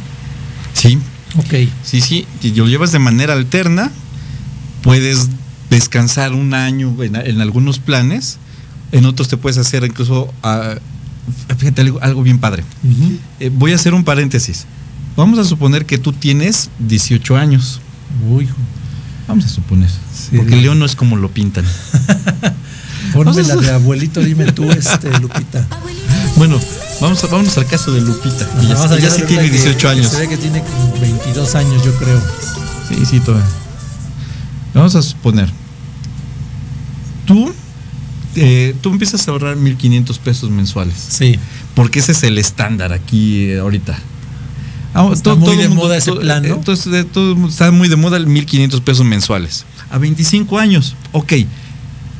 [0.73, 0.97] Sí,
[1.37, 1.69] Ok.
[1.83, 2.25] sí, sí.
[2.41, 3.91] Si lo llevas de manera alterna,
[4.81, 5.29] puedes
[5.69, 8.37] descansar un año en, en algunos planes,
[8.91, 10.75] en otros te puedes hacer incluso, ah,
[11.57, 12.63] fíjate, algo, algo bien padre.
[13.39, 14.65] Eh, voy a hacer un paréntesis.
[15.15, 17.81] Vamos a suponer que tú tienes 18 años.
[18.29, 18.55] Uy, hijo.
[19.27, 19.89] Vamos a suponer.
[19.89, 20.37] Sí.
[20.37, 21.65] Porque León no es como lo pintan.
[23.13, 25.65] Ponme la de abuelito, dime tú, este, Lupita.
[26.35, 26.59] Bueno,
[27.01, 28.47] vamos a, vámonos al caso de Lupita.
[28.59, 30.07] que ya, Vamos sí tiene que- 18 que años.
[30.11, 32.21] Se ve que tiene como 22 años, yo creo.
[32.87, 33.45] Sí, sí, todavía.
[34.73, 35.49] Vamos a suponer.
[37.25, 37.51] Tú,
[38.35, 40.95] eh, tú empiezas a ahorrar 1.500 pesos mensuales.
[41.09, 41.37] Sí.
[41.75, 43.97] Porque ese es el estándar aquí eh, ahorita.
[44.93, 46.55] Ah, Está muy de moda ese todo- plan, ¿no?
[46.55, 49.65] Entonces, de- todo- está muy de moda el 1.500 pesos mensuales.
[49.91, 51.33] A 25 años, ok.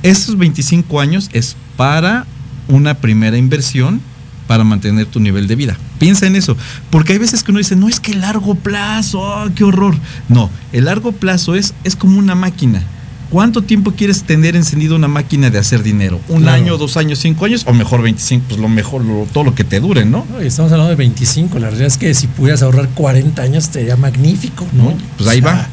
[0.04, 2.26] Esos 25 años es para
[2.68, 4.02] una primera inversión
[4.50, 5.78] para mantener tu nivel de vida.
[6.00, 6.58] Piensa en eso,
[6.90, 9.94] porque hay veces que uno dice, no es que largo plazo, ah, qué horror.
[10.28, 12.82] No, el largo plazo es, es como una máquina.
[13.30, 16.20] ¿Cuánto tiempo quieres tener encendido una máquina de hacer dinero?
[16.30, 16.58] ¿Un Claro.
[16.64, 17.64] año, dos años, cinco años?
[17.68, 20.26] O mejor 25, pues lo mejor, lo- todo lo que te dure, ¿no?
[20.32, 21.60] No, estamos hablando de 25.
[21.60, 24.86] La realidad es que si pudieras ahorrar 40 años sería magnífico, ¿no?
[24.86, 24.98] ¿no?
[25.16, 25.68] Pues ahí O sea, va.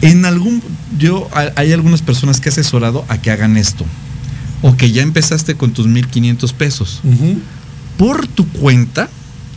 [0.00, 0.62] En algún,
[0.96, 3.84] yo, hay algunas personas que he asesorado a que hagan esto.
[4.62, 7.00] O que ya empezaste con tus 1.500 pesos.
[7.96, 9.08] Por tu cuenta,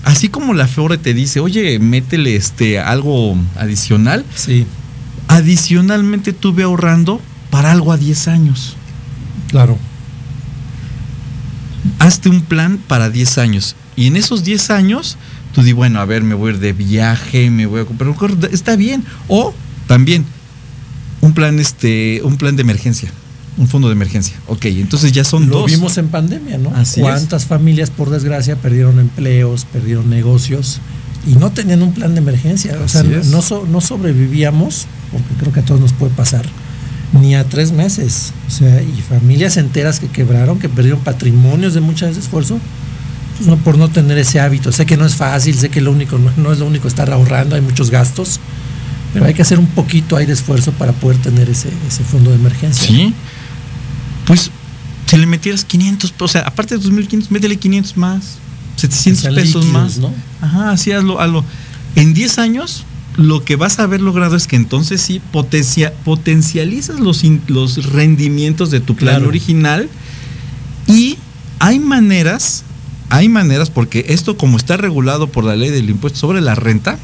[0.04, 4.66] así como la Fore te dice, oye, métele este, algo adicional, Sí,
[5.28, 8.76] adicionalmente tuve ahorrando para algo a 10 años.
[9.50, 9.78] claro.
[11.98, 13.76] Hazte un plan para 10 años.
[13.96, 15.18] Y en esos 10 años,
[15.54, 18.10] tú di, bueno, a ver, me voy a ir de viaje, me voy a comprar
[18.10, 19.04] un está bien.
[19.28, 19.54] O
[19.88, 20.26] también
[21.22, 23.12] un plan, este, un plan de emergencia,
[23.58, 24.36] un fondo de emergencia.
[24.48, 25.72] Ok, entonces ya son Lo dos.
[25.72, 26.72] vimos en pandemia, ¿no?
[26.76, 30.80] Así Cuántas familias, por desgracia, perdieron empleos, perdieron negocios
[31.28, 32.78] y no tenían un plan de emergencia.
[32.84, 33.28] O sea, es.
[33.28, 36.46] no so- no sobrevivíamos, porque creo que a todos nos puede pasar,
[37.22, 38.32] ni a tres meses.
[38.48, 42.58] O sea, y familias enteras que quebraron, que perdieron patrimonios de mucho de ese esfuerzo,
[43.38, 44.72] pues no por no tener ese hábito.
[44.72, 47.12] Sé que no es fácil, sé que lo único no, no es lo único estar
[47.12, 48.40] ahorrando, hay muchos gastos,
[49.14, 52.30] pero hay que hacer un poquito ahí de esfuerzo para poder tener ese, ese fondo
[52.32, 52.88] de emergencia.
[52.88, 53.14] Sí.
[54.32, 54.50] Pues
[55.08, 58.38] si le metieras 500, o sea, aparte de tus 1500, métele 500 más,
[58.78, 59.98] 700 sean pesos líquidos, más.
[59.98, 60.14] ¿no?
[60.40, 61.44] Ajá, así hazlo, hazlo.
[61.98, 62.86] En 10 años,
[63.18, 67.92] lo que vas a haber logrado es que entonces sí potencia- potencializas los, in- los
[67.92, 69.28] rendimientos de tu plan Claro.
[69.28, 69.90] original
[70.88, 71.18] y
[71.60, 72.64] hay maneras,
[73.10, 76.98] hay maneras, porque esto como está regulado por la ley del impuesto sobre la renta,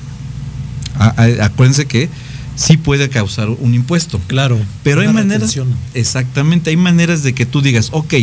[0.97, 2.09] a- a- acuérdense que
[2.57, 4.19] sí puede causar un impuesto.
[4.27, 4.59] Claro.
[4.83, 5.69] Pero hay maneras, retención.
[5.93, 8.13] exactamente, hay maneras de que tú digas, ok,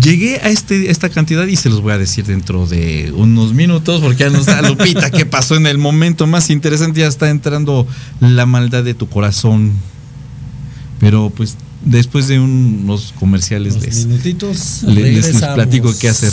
[0.00, 4.00] llegué a este, esta cantidad y se los voy a decir dentro de unos minutos,
[4.00, 7.00] porque ya nos da Lupita, ¿qué pasó en el momento más interesante?
[7.00, 7.86] Ya está entrando
[8.20, 9.72] la maldad de tu corazón.
[11.00, 14.82] Pero pues después de unos comerciales les, minutitos.
[14.84, 15.54] les- les regresamos.
[15.56, 16.32] platico qué hacer.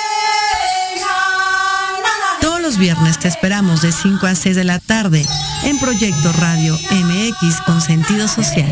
[2.71, 5.25] Los viernes te esperamos de 5 a 6 de la tarde
[5.65, 8.71] en Proyecto Radio MX con sentido social.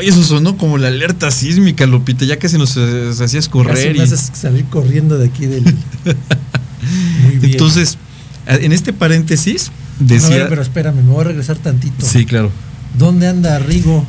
[0.00, 3.38] Oye, eso sonó como la alerta sísmica, Lupita, ya que se nos eh, se hacía
[3.38, 3.76] escorrer.
[3.76, 5.62] Casi me haces salir corriendo de aquí del.
[7.22, 7.52] Muy bien.
[7.52, 7.98] Entonces,
[8.46, 10.44] en este paréntesis, decía.
[10.44, 12.06] No, pero espérame, me voy a regresar tantito.
[12.06, 12.50] Sí, claro.
[12.98, 14.06] ¿Dónde anda Rigo?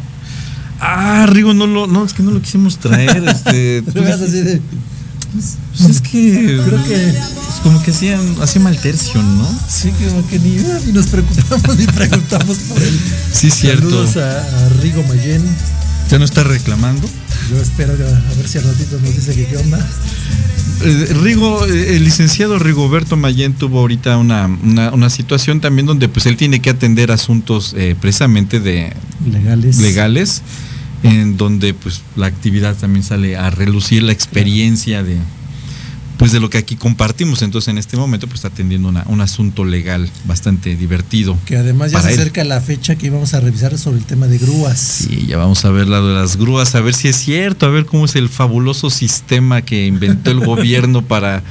[0.80, 3.82] Ah, Rigo no lo, no, es que no lo quisimos traer, este.
[3.94, 4.62] Tú así de.
[5.34, 6.58] Pues, es que.
[6.66, 7.14] Creo que.
[7.18, 9.46] Pues como que hacía, hacía mal tercio, ¿no?
[9.68, 10.52] Sí, como que ni,
[10.86, 12.98] ni nos preocupamos ni preguntamos por él.
[13.34, 13.90] Sí, cierto.
[13.90, 15.44] Saludos a, a Rigo Mayen.
[16.12, 17.08] ¿Ya no está reclamando?
[17.50, 19.80] Yo espero a ver si al ratito nos dice que qué onda.
[20.84, 26.10] Eh, Rigo, eh, el licenciado Rigoberto Mayen tuvo ahorita una, una, una, situación también donde
[26.10, 28.92] pues él tiene que atender asuntos eh, precisamente de
[29.26, 29.78] legales.
[29.78, 30.42] legales,
[31.04, 35.16] en donde pues la actividad también sale a relucir la experiencia de
[36.22, 37.42] pues de lo que aquí compartimos.
[37.42, 41.36] Entonces en este momento pues está atendiendo una, un asunto legal bastante divertido.
[41.48, 44.38] Que además ya se acerca la fecha que íbamos a revisar sobre el tema de
[44.38, 44.80] grúas.
[44.80, 47.70] Sí, ya vamos a ver la de las grúas, a ver si es cierto, a
[47.70, 51.42] ver cómo es el fabuloso sistema que inventó el gobierno para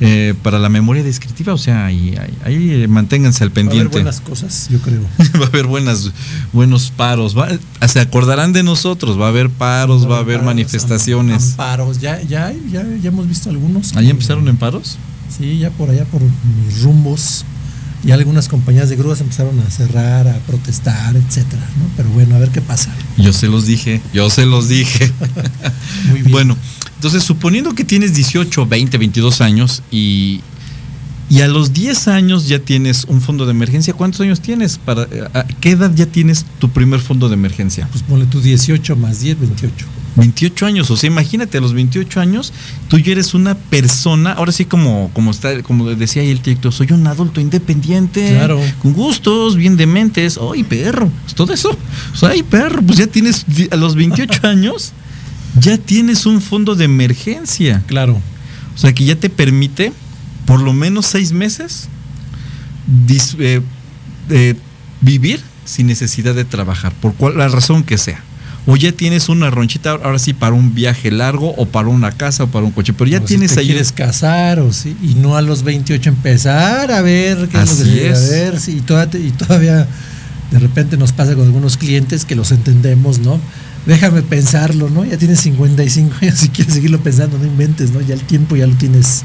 [0.00, 3.84] eh, para la memoria descriptiva, o sea, ahí, ahí, ahí, manténganse al pendiente.
[3.84, 5.02] Va a haber buenas cosas, yo creo.
[5.40, 6.12] va a haber buenas,
[6.52, 7.48] buenos paros, va,
[7.88, 11.54] se acordarán de nosotros, va a haber paros, va, va a haber paros, manifestaciones.
[11.56, 13.96] Paros, ya, ya, ya, ya hemos visto algunos.
[13.96, 14.98] ¿Ahí empezaron en paros?
[15.36, 17.44] Sí, ya por allá por mis rumbos.
[18.04, 21.84] Y algunas compañías de grúas empezaron a cerrar, a protestar, etcétera, ¿no?
[21.96, 22.94] Pero bueno, a ver qué pasa.
[23.16, 25.10] Yo se los dije, yo se los dije.
[26.08, 26.30] Muy bien.
[26.30, 26.56] Bueno,
[26.98, 30.40] entonces, suponiendo que tienes 18, 20, 22 años y,
[31.30, 34.78] y a los 10 años ya tienes un fondo de emergencia, ¿cuántos años tienes?
[34.78, 37.86] Para, ¿A qué edad ya tienes tu primer fondo de emergencia?
[37.92, 39.86] Pues ponle tú 18 más 10, 28.
[40.16, 42.52] 28 años, o sea, imagínate, a los 28 años,
[42.88, 46.72] tú ya eres una persona, ahora sí como, como está, como decía ahí el TikTok,
[46.72, 48.60] soy un adulto independiente, claro.
[48.82, 51.70] con gustos, bien dementes, ay perro, pues todo eso,
[52.12, 54.92] o sea, ay perro, pues ya tienes a los 28 años,
[55.60, 57.82] ya tienes un fondo de emergencia.
[57.86, 58.20] Claro.
[58.74, 59.92] O sea, que ya te permite
[60.46, 61.88] por lo menos seis meses
[63.06, 63.60] dis, eh,
[64.30, 64.54] eh,
[65.00, 68.22] vivir sin necesidad de trabajar, por cual, la razón que sea.
[68.66, 72.44] O ya tienes una ronchita, ahora sí, para un viaje largo, o para una casa,
[72.44, 73.66] o para un coche, pero ya o tienes si te ahí.
[73.68, 77.86] quieres casar, o sí, y no a los 28 empezar a ver qué Así es
[77.86, 78.18] lo que es.
[78.18, 79.88] a ver, sí, y todavía, y todavía
[80.50, 83.40] de repente nos pasa con algunos clientes que los entendemos, ¿no?
[83.88, 85.04] Déjame pensarlo, ¿no?
[85.04, 88.00] Ya tienes 55 años y quieres seguirlo pensando, no inventes, ¿no?
[88.02, 89.24] Ya el tiempo ya lo tienes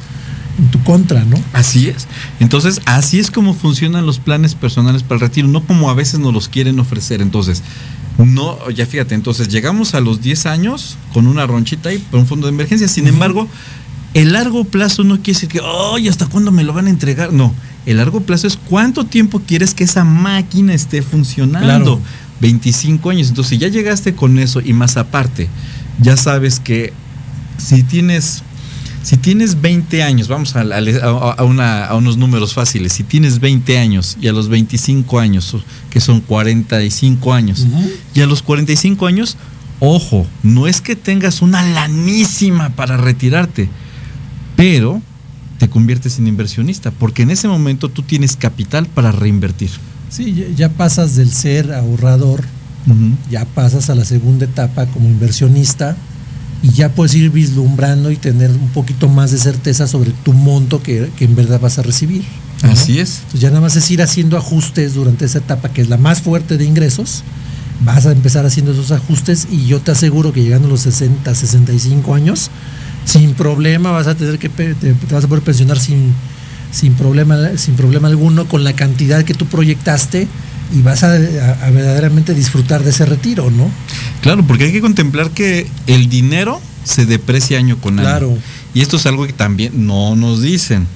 [0.58, 1.38] en tu contra, ¿no?
[1.52, 2.08] Así es.
[2.40, 6.20] Entonces, así es como funcionan los planes personales para el retiro, no como a veces
[6.20, 7.22] nos los quieren ofrecer.
[7.22, 7.62] Entonces,
[8.18, 12.28] no, ya fíjate, entonces llegamos a los 10 años con una ronchita ahí por un
[12.28, 12.88] fondo de emergencia.
[12.88, 13.50] Sin embargo,
[14.14, 15.60] el largo plazo no quiere decir que,
[15.94, 17.34] ay, ¿hasta cuándo me lo van a entregar?
[17.34, 17.54] No,
[17.86, 22.00] el largo plazo es cuánto tiempo quieres que esa máquina esté funcionando.
[22.44, 23.30] 25 años.
[23.30, 25.48] Entonces, si ya llegaste con eso y más aparte,
[26.02, 26.92] ya sabes que
[27.58, 28.44] si tienes,
[29.02, 34.28] si tienes 20 años, vamos a, a, unos números fáciles, si tienes 20 años y
[34.28, 35.56] a los 25 años,
[35.90, 37.66] que son 45 años,
[38.14, 39.38] y a los 45 años,
[39.80, 43.70] ojo, no es que tengas una lanísima para retirarte,
[44.58, 45.02] pero
[45.60, 49.70] te conviertes en inversionista, porque en ese momento tú tienes capital para reinvertir.
[50.14, 52.44] Sí, ya pasas del ser ahorrador,
[53.32, 55.96] ya pasas a la segunda etapa como inversionista
[56.62, 60.84] y ya puedes ir vislumbrando y tener un poquito más de certeza sobre tu monto
[60.84, 62.24] que, en verdad vas a recibir.
[62.62, 63.18] Así es.
[63.18, 66.22] Entonces ya nada más es ir haciendo ajustes durante esa etapa que es la más
[66.22, 67.24] fuerte de ingresos.
[67.84, 71.34] Vas a empezar haciendo esos ajustes y yo te aseguro que llegando a los 60,
[71.34, 72.52] 65 años,
[73.06, 74.76] sin problema vas a tener que te
[75.12, 76.14] vas a poder pensionar sin
[76.74, 80.28] sin problema, sin problema alguno con la cantidad que tú proyectaste
[80.74, 83.70] y vas a, verdaderamente disfrutar de ese retiro, ¿no?
[84.22, 88.08] Claro, porque hay que contemplar que el dinero se deprecia año con año.
[88.08, 88.38] Claro.
[88.74, 90.88] Y esto es algo que también no nos dicen.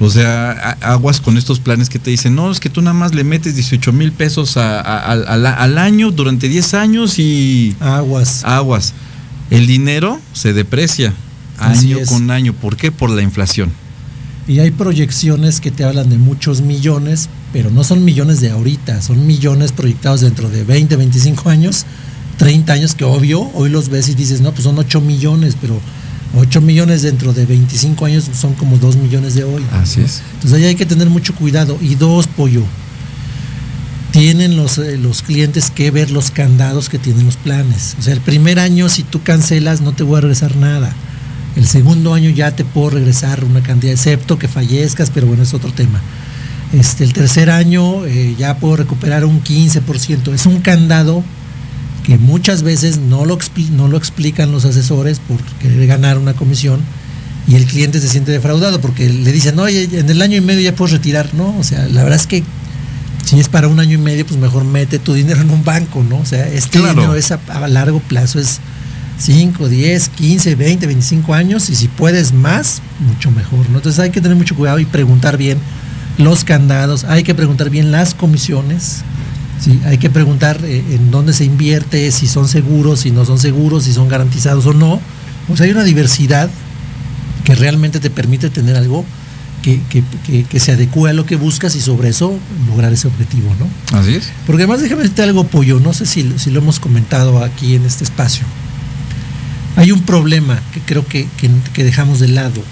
[0.00, 3.14] O sea, aguas con estos planes que te dicen, no, es que tú nada más
[3.14, 7.76] le metes 18 mil pesos al año durante 10 años y...
[7.78, 8.42] Aguas.
[8.44, 8.94] Aguas.
[9.50, 11.14] El dinero se deprecia
[11.58, 12.52] año con año.
[12.52, 12.90] ¿Por qué?
[12.90, 13.70] Por la inflación.
[14.46, 19.00] Y hay proyecciones que te hablan de muchos millones, pero no son millones de ahorita,
[19.00, 21.86] son millones proyectados dentro de 20, 25 años,
[22.36, 25.80] 30 años, que obvio, hoy los ves y dices, no, pues son 8 millones, pero
[26.36, 29.62] 8 millones dentro de 25 años son como 2 millones de hoy.
[29.72, 30.20] Así es.
[30.34, 31.78] Entonces ahí hay que tener mucho cuidado.
[31.80, 32.64] Y dos, pollo,
[34.10, 37.96] tienen los, eh, los clientes que ver los candados que tienen los planes.
[37.98, 40.94] O sea, el primer año, si tú cancelas, no te voy a regresar nada
[41.56, 45.54] el segundo año ya te puedo regresar una cantidad, excepto que fallezcas, pero bueno, es
[45.54, 46.00] otro tema.
[46.72, 50.32] Este, el tercer año eh, ya puedo recuperar un 15%.
[50.32, 51.22] Es un candado
[52.04, 53.38] que muchas veces no lo,
[53.72, 56.80] no lo explican los asesores por querer ganar una comisión
[57.46, 60.60] y el cliente se siente defraudado porque le dicen, oye, en el año y medio
[60.62, 61.56] ya puedes retirar, ¿no?
[61.58, 62.42] O sea, la verdad es que
[63.24, 66.04] si es para un año y medio, pues mejor mete tu dinero en un banco,
[66.08, 66.18] ¿no?
[66.18, 68.60] O sea, este dinero es a largo plazo, es
[69.18, 73.68] 5, 10, 15, 20, 25 años y si puedes más, mucho mejor.
[73.70, 73.78] ¿no?
[73.78, 75.58] Entonces hay que tener mucho cuidado y preguntar bien
[76.18, 79.02] los candados, hay que preguntar bien las comisiones,
[79.60, 79.80] ¿sí?
[79.84, 83.84] hay que preguntar eh, en dónde se invierte, si son seguros, si no son seguros,
[83.84, 85.00] si son garantizados o no.
[85.48, 86.48] O sea, hay una diversidad
[87.44, 89.04] que realmente te permite tener algo
[89.62, 92.38] que, se adecue a lo que buscas y sobre eso
[92.68, 93.98] lograr ese objetivo, ¿no?
[93.98, 94.30] Así es.
[94.46, 97.86] Porque además déjame decirte algo, Pollo, no sé si, si lo hemos comentado aquí en
[97.86, 98.44] este espacio.
[99.76, 101.28] Hay un problema que creo que,
[101.76, 102.62] dejamos de lado.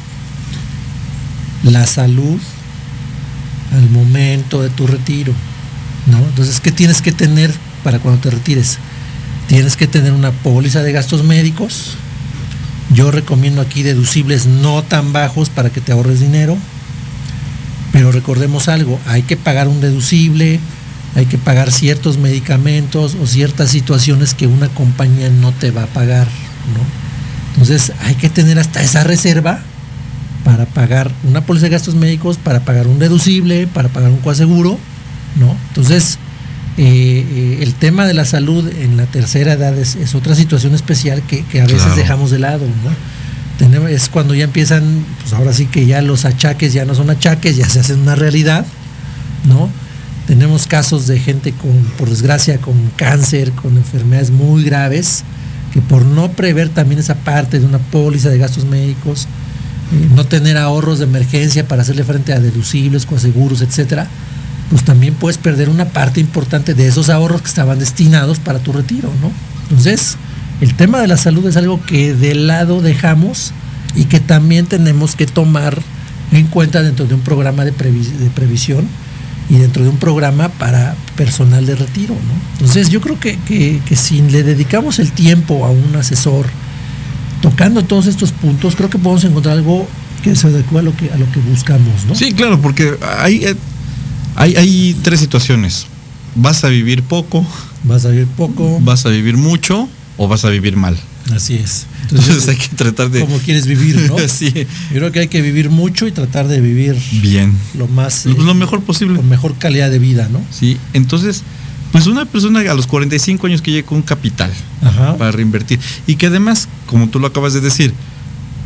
[1.65, 2.41] La salud
[3.73, 5.33] al momento de tu retiro.
[6.07, 6.19] ¿no?
[6.19, 8.79] Entonces, ¿qué tienes que tener para cuando te retires?
[9.49, 11.97] Tienes que tener una póliza de gastos médicos.
[12.95, 16.57] Yo recomiendo aquí deducibles no tan bajos para que te ahorres dinero.
[17.93, 20.61] Pero recordemos algo, hay que pagar un deducible,
[21.15, 25.87] hay que pagar ciertos medicamentos o ciertas situaciones que una compañía no te va a
[25.87, 26.27] pagar.
[27.53, 29.61] Entonces hay que tener hasta esa reserva
[30.45, 34.79] para pagar una póliza de gastos médicos, para pagar un deducible, para pagar un coaseguro,
[35.37, 35.57] ¿no?
[35.69, 36.19] Entonces,
[36.79, 41.23] eh, eh, el tema de la salud en la tercera edad es, otra situación especial
[41.23, 42.91] que, a veces dejamos de lado, ¿no?
[43.87, 47.57] es cuando ya empiezan, pues ahora sí que ya los achaques ya no son achaques,
[47.57, 48.67] ya se hacen una realidad,
[49.47, 49.69] ¿no?
[50.27, 55.23] Tenemos casos de gente con, por desgracia, con cáncer, con enfermedades muy graves,
[55.73, 59.27] que por no prever también esa parte de una póliza de gastos médicos,
[59.93, 64.07] eh, no tener ahorros de emergencia para hacerle frente a deducibles, seguros, etcétera,
[64.71, 68.73] pues también puedes perder una parte importante de esos ahorros que estaban destinados para tu
[68.73, 69.31] retiro, ¿no?
[69.69, 70.17] Entonces,
[70.61, 73.53] el tema de la salud es algo que de lado dejamos
[73.95, 75.79] y que también tenemos que tomar
[76.33, 78.87] en cuenta dentro de un programa de previsión
[79.49, 82.15] y dentro de un programa para personal de retiro.
[82.15, 82.35] ¿no?
[82.55, 86.47] Entonces yo creo que, que, si le dedicamos el tiempo a un asesor
[87.41, 89.87] tocando todos estos puntos, creo que podemos encontrar algo
[90.23, 92.07] que se adecue a lo que, a lo que buscamos.
[92.07, 92.15] ¿no?
[92.15, 93.57] Sí, claro, porque hay, eh,
[94.37, 95.87] hay, hay tres situaciones.
[96.35, 97.45] Vas a vivir poco.
[97.85, 98.79] Vas a vivir poco.
[98.81, 99.89] Vas a vivir mucho.
[100.17, 100.97] o vas a vivir mal.
[101.35, 101.87] Así es.
[102.03, 103.21] Entonces, hay que tratar de...
[103.21, 104.17] Como quieres vivir, ¿no?
[104.29, 104.53] sí.
[104.91, 107.53] Yo creo que hay que vivir mucho y tratar de vivir bien.
[107.75, 108.27] Lo más...
[108.27, 109.17] lo, lo mejor posible.
[109.17, 110.41] Con mejor calidad de vida, ¿no?
[110.51, 110.77] Sí.
[110.93, 111.43] Entonces,
[111.93, 114.51] pues una persona a los 45 años que llegue con un capital
[114.83, 115.17] Ajá.
[115.19, 117.93] para reinvertir y que además, como tú lo acabas de decir,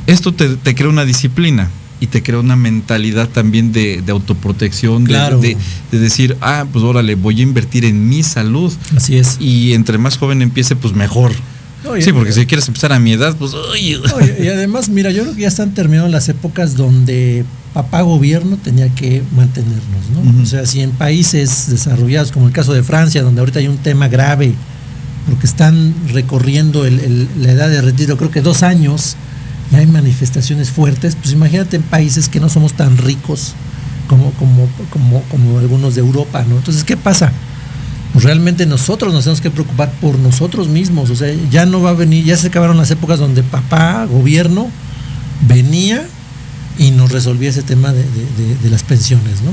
[0.06, 1.68] esto te, te crea una disciplina
[1.98, 5.40] y te crea una mentalidad también de, de autoprotección, de- Claro.
[5.40, 5.56] de,
[5.90, 8.72] de decir, ah, pues órale, voy a invertir en mi salud.
[8.96, 9.38] Así es.
[9.40, 11.32] Y entre más joven empiece, pues mejor.
[12.02, 13.52] Sí, porque si quieres empezar a mi edad, pues...
[13.54, 13.94] uy.
[14.16, 18.56] Oye, y además, mira, yo creo que ya están terminando las épocas donde papá gobierno
[18.56, 20.42] tenía que mantenernos, ¿no?
[20.42, 23.76] O sea, si en países desarrollados, como el caso de Francia, donde ahorita hay un
[23.78, 24.54] tema grave,
[25.28, 29.16] porque están recorriendo el- el- la edad de retiro, creo que dos años,
[29.72, 33.54] y hay manifestaciones fuertes, pues imagínate en países que no somos tan ricos
[34.08, 36.56] como, como, como, como algunos de Europa, ¿no?
[36.56, 37.32] Entonces, ¿qué pasa?
[38.16, 41.10] Pues realmente nosotros nos tenemos que preocupar por nosotros mismos.
[41.10, 44.70] O sea, ya no va a venir, ya se acabaron las épocas donde papá, gobierno,
[45.46, 46.02] venía
[46.78, 49.50] y nos resolvía ese tema de, las pensiones, ¿no?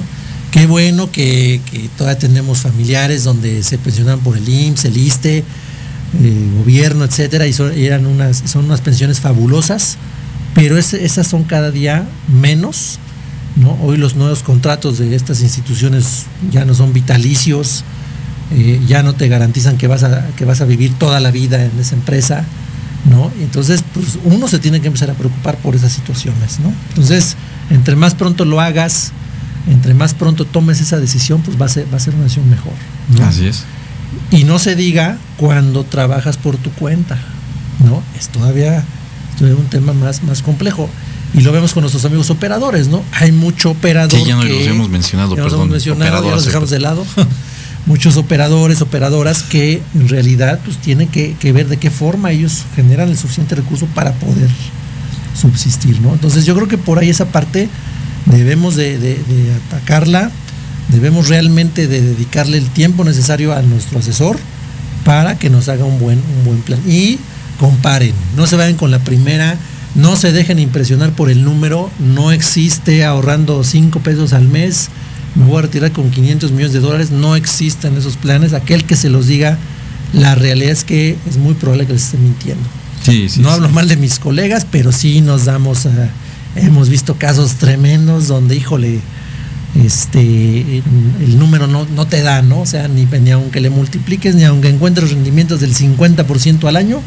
[0.51, 1.59] Qué bueno que,
[1.97, 5.43] todavía tenemos familiares donde se pensionan por el IMSS, el ISTE, eh,
[6.59, 9.97] gobierno, etcétera, y son, eran unas, son unas pensiones fabulosas,
[10.55, 12.97] pero es- esas son cada día menos,
[13.57, 13.78] ¿no?
[13.82, 17.84] Hoy los nuevos contratos de estas instituciones ya no son vitalicios,
[18.56, 21.64] eh, ya no te garantizan que vas, a, que vas a vivir toda la vida
[21.64, 22.45] en esa empresa,
[23.10, 23.32] ¿no?
[23.41, 26.72] Entonces, pues uno se tiene que empezar a preocupar por esas situaciones, ¿no?
[26.89, 27.36] Entonces,
[27.72, 29.12] entre más pronto lo hagas,
[29.68, 32.49] entre más pronto tomes esa decisión, pues va a ser, va a ser una decisión
[32.49, 32.74] mejor.
[33.18, 33.26] ¿no?
[33.26, 33.64] Así es.
[34.30, 37.18] Y no se diga cuando trabajas por tu cuenta,
[37.84, 38.04] ¿no?
[38.20, 38.84] Es todavía,
[39.38, 40.89] todavía un tema más, más complejo.
[41.34, 43.04] Y lo vemos con nuestros amigos operadores, ¿no?
[43.14, 44.20] Hay mucho operador.
[44.20, 46.80] Que ya no los hemos mencionado, ya los perdón, hemos mencionado, ya los dejamos de
[46.80, 47.04] lado.
[47.86, 53.09] Muchos operadores, operadoras que en realidad pues tienen que, ver de qué forma ellos generan
[53.09, 54.49] el suficiente recurso para poder
[55.39, 56.13] subsistir, ¿no?
[56.13, 57.67] Entonces yo creo que por ahí esa parte
[58.25, 59.17] debemos de,
[59.67, 60.31] atacarla,
[60.89, 64.38] debemos realmente de dedicarle el tiempo necesario a nuestro asesor
[65.03, 66.79] para que nos haga un buen, un buen plan.
[66.88, 67.19] Y
[67.59, 69.57] comparen, no se vayan con la primera,
[69.95, 74.89] no se dejen impresionar por el número, no existe ahorrando 5 pesos al mes,
[75.36, 78.95] me voy a retirar con 500 millones de dólares, no existen esos planes, aquel que
[78.95, 79.57] se los diga,
[80.13, 82.63] la realidad es que es muy probable que les esté mintiendo.
[83.03, 83.41] Sí, sí.
[83.41, 83.55] no sí.
[83.55, 86.09] hablo mal de mis colegas, pero sí nos damos, a-
[86.55, 88.99] hemos visto casos tremendos donde, híjole,
[89.84, 90.77] este,
[91.19, 92.61] el número no, no te da, ¿no?
[92.61, 97.01] O sea, ni, ni aunque le multipliques, ni aunque encuentres rendimientos del 50% al año,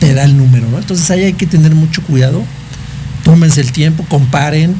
[0.00, 0.78] te da el número, ¿no?
[0.78, 2.42] Entonces ahí hay que tener mucho cuidado,
[3.24, 4.74] tómense el tiempo, comparen,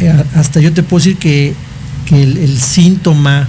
[0.00, 1.54] Eh, hasta yo te puedo decir que,
[2.12, 3.48] que el, el síntoma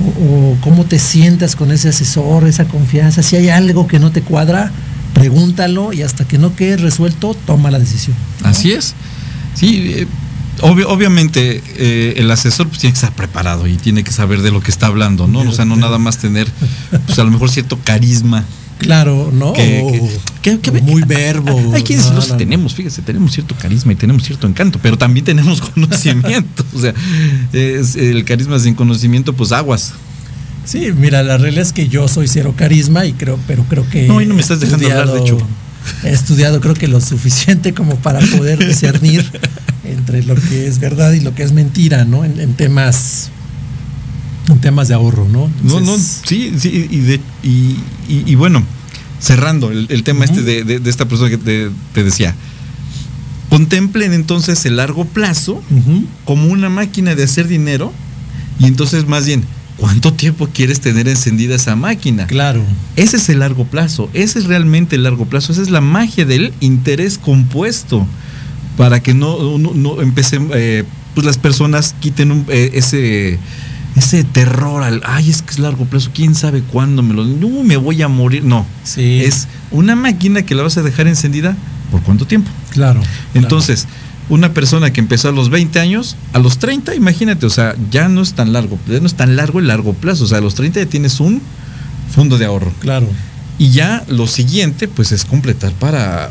[0.00, 4.10] o, o cómo te sientas con ese asesor, esa confianza, si hay algo que no
[4.10, 4.72] te cuadra,
[5.14, 8.16] pregúntalo y hasta que no quede resuelto, toma la decisión.
[8.42, 8.94] Así es.
[9.54, 10.06] Sí, eh,
[10.62, 14.50] obvio- obviamente eh, el asesor pues, tiene que estar preparado y tiene que saber de
[14.50, 15.40] lo que está hablando, ¿no?
[15.40, 16.48] O sea, no nada más tener,
[17.06, 18.44] pues a lo mejor cierto carisma.
[18.78, 19.52] Claro, ¿no?
[19.52, 20.02] Que-
[20.82, 21.72] muy verbo.
[21.74, 22.38] Hay quienes No, los no, no.
[22.38, 26.64] tenemos, fíjese, tenemos cierto carisma y tenemos cierto encanto, pero también tenemos conocimiento.
[26.74, 26.92] o sea,
[27.52, 29.92] es- el carisma sin conocimiento, pues aguas.
[30.66, 34.06] Sí, mira, la realidad es que yo soy cero carisma y creo, pero creo que.
[34.08, 35.38] No, y no me he estás dejando hablar, de hecho.
[36.02, 39.24] He estudiado, creo que lo suficiente como para poder discernir
[39.84, 42.24] entre lo que es verdad y lo que es mentira, ¿no?
[42.24, 43.30] En, en temas.
[44.48, 45.50] En temas de ahorro, ¿no?
[45.62, 47.76] No, no, sí, sí, y, de, y,
[48.08, 48.62] y- y bueno,
[49.20, 52.34] cerrando el, el tema este de, de- de esta persona que te, te decía,
[53.48, 55.62] contemplen entonces el largo plazo
[56.24, 57.92] como una máquina de hacer dinero
[58.58, 59.44] y entonces más bien,
[59.76, 62.26] ¿cuánto tiempo quieres tener encendida esa máquina?
[62.26, 62.62] Claro.
[62.96, 66.24] Ese es el largo plazo, ese es realmente el largo plazo, esa es la magia
[66.24, 68.06] del interés compuesto
[68.76, 70.84] para que no, no, no empecen, eh,
[71.14, 73.38] pues las personas quiten un- eh, ese,
[73.96, 77.62] ese terror al, ay, es que es largo plazo, quién sabe cuándo me lo, no,
[77.62, 79.20] me voy a morir, no, Sí.
[79.24, 81.56] es una máquina que la vas a dejar encendida
[81.90, 82.50] por cuánto tiempo.
[82.70, 83.00] Claro.
[83.34, 83.86] Entonces,
[84.28, 88.08] una persona que empezó a los 20 años, a los 30, imagínate, o sea, ya
[88.08, 90.40] no es tan largo, ya no es tan largo el largo plazo, o sea, a
[90.40, 91.40] los 30 ya tienes un
[92.12, 92.72] fondo de ahorro.
[92.80, 93.06] Claro.
[93.58, 96.30] Y ya lo siguiente, pues es completar para,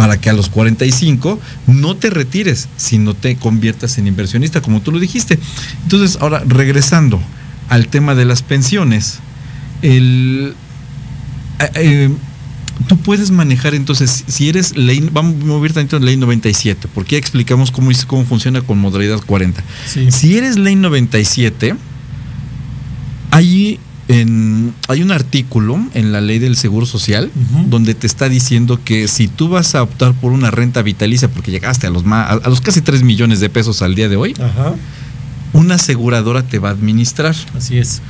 [0.00, 4.92] para que a los 45 no te retires, sino te conviertas en inversionista, como tú
[4.92, 5.38] lo dijiste.
[5.82, 7.20] Entonces, ahora, regresando
[7.68, 9.18] al tema de las pensiones,
[9.82, 10.54] el,
[11.58, 12.10] eh, eh,
[12.86, 17.16] tú puedes manejar entonces, si eres ley, vamos a mover tantito en ley 97, porque
[17.16, 19.62] ya explicamos cómo, cómo funciona con modalidad 40.
[19.86, 20.10] Sí.
[20.10, 21.74] Si eres ley 97,
[23.32, 23.89] hay, en,
[24.90, 27.30] hay un artículo en la ley del Seguro Social
[27.66, 31.52] donde te está diciendo que si tú vas a optar por una renta vitalicia porque
[31.52, 34.34] llegaste a los, a los casi 3 millones de pesos al día de hoy,
[35.52, 37.36] una aseguradora te va a administrar.
[37.56, 38.02] Así es.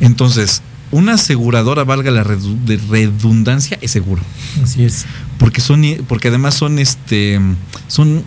[0.00, 4.20] Entonces, una aseguradora, valga la redundancia, es seguro.
[4.60, 5.06] Así es.
[5.38, 7.40] Porque son, porque además son este,
[7.86, 8.24] son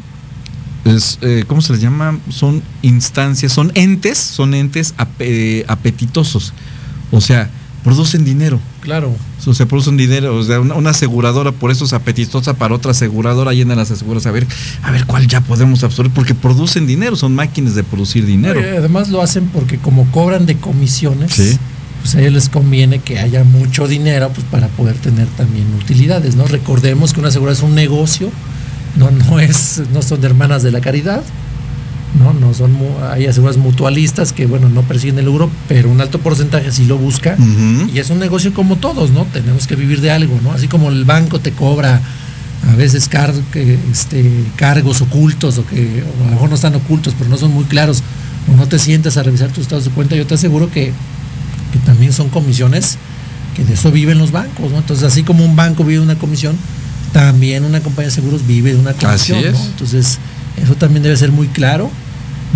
[0.85, 2.17] eh, ¿cómo se les llama?
[2.29, 4.93] Son instancias, son entes, son entes
[5.67, 6.53] apetitosos.
[7.11, 7.49] O sea,
[7.83, 8.59] producen dinero.
[8.81, 9.15] Claro.
[9.45, 10.35] O sea, producen dinero.
[10.35, 14.31] O sea, una, aseguradora por eso es apetitosa para otra aseguradora, llena las aseguras a
[14.31, 14.45] ver,
[14.83, 18.59] a ver cuál ya podemos absorber, porque producen dinero, son máquinas de producir dinero.
[18.59, 21.59] además lo hacen porque como cobran de comisiones,
[22.01, 26.35] pues a ellos les conviene que haya mucho dinero pues, para poder tener también utilidades,
[26.35, 26.45] ¿no?
[26.45, 28.31] Recordemos que una aseguradora es un negocio
[28.95, 31.23] no, no, es, no son hermanas de la caridad,
[32.17, 32.75] no, no son,
[33.11, 36.97] hay aseguras mutualistas que, bueno, no persiguen el lucro, pero un alto porcentaje sí lo
[36.97, 37.37] busca.
[37.93, 39.25] Y es un negocio como todos, ¿no?
[39.25, 40.51] Tenemos que vivir de algo, ¿no?
[40.51, 42.01] Así como el banco te cobra
[42.67, 43.33] a veces car
[43.91, 47.65] este, cargos ocultos o que a lo mejor no están ocultos, pero no son muy
[47.65, 48.03] claros,
[48.51, 50.91] o no te sientes a revisar tus estados de cuenta, yo te aseguro que,
[51.71, 52.97] que también son comisiones
[53.55, 54.79] que de eso viven los bancos, ¿no?
[54.79, 56.57] Entonces, así como un banco vive una comisión,
[57.13, 59.41] también una compañía de seguros vive de una comisión.
[59.51, 59.65] ¿no?
[59.65, 60.19] Entonces,
[60.57, 61.89] eso también debe ser muy claro,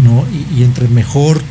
[0.03, 0.25] ¿no?
[0.55, 1.41] Y, entre mejor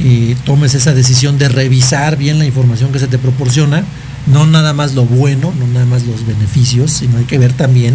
[0.00, 3.84] eh, tomes esa decisión de revisar bien la información que se te proporciona,
[4.26, 7.94] no nada más lo bueno, no nada más los beneficios, sino hay que ver también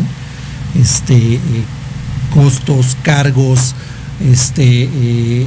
[0.79, 1.39] este, eh,
[2.33, 3.75] costos, cargos,
[4.31, 5.45] este, eh,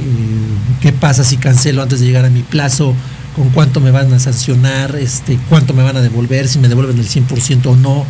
[0.81, 2.93] qué pasa si cancelo antes de llegar a mi plazo,
[3.35, 6.97] con cuánto me van a sancionar, este, cuánto me van a devolver, si me devuelven
[6.97, 8.05] el 100% o no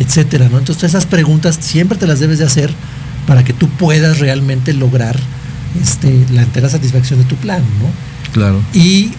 [0.00, 0.58] etcétera, ¿no?
[0.58, 2.72] Entonces esas preguntas siempre te las debes de hacer
[3.30, 5.16] para que tú puedas realmente lograr
[5.80, 8.32] este, la entera satisfacción de tu plan, ¿no?
[8.32, 8.60] Claro.
[8.74, 9.12] Y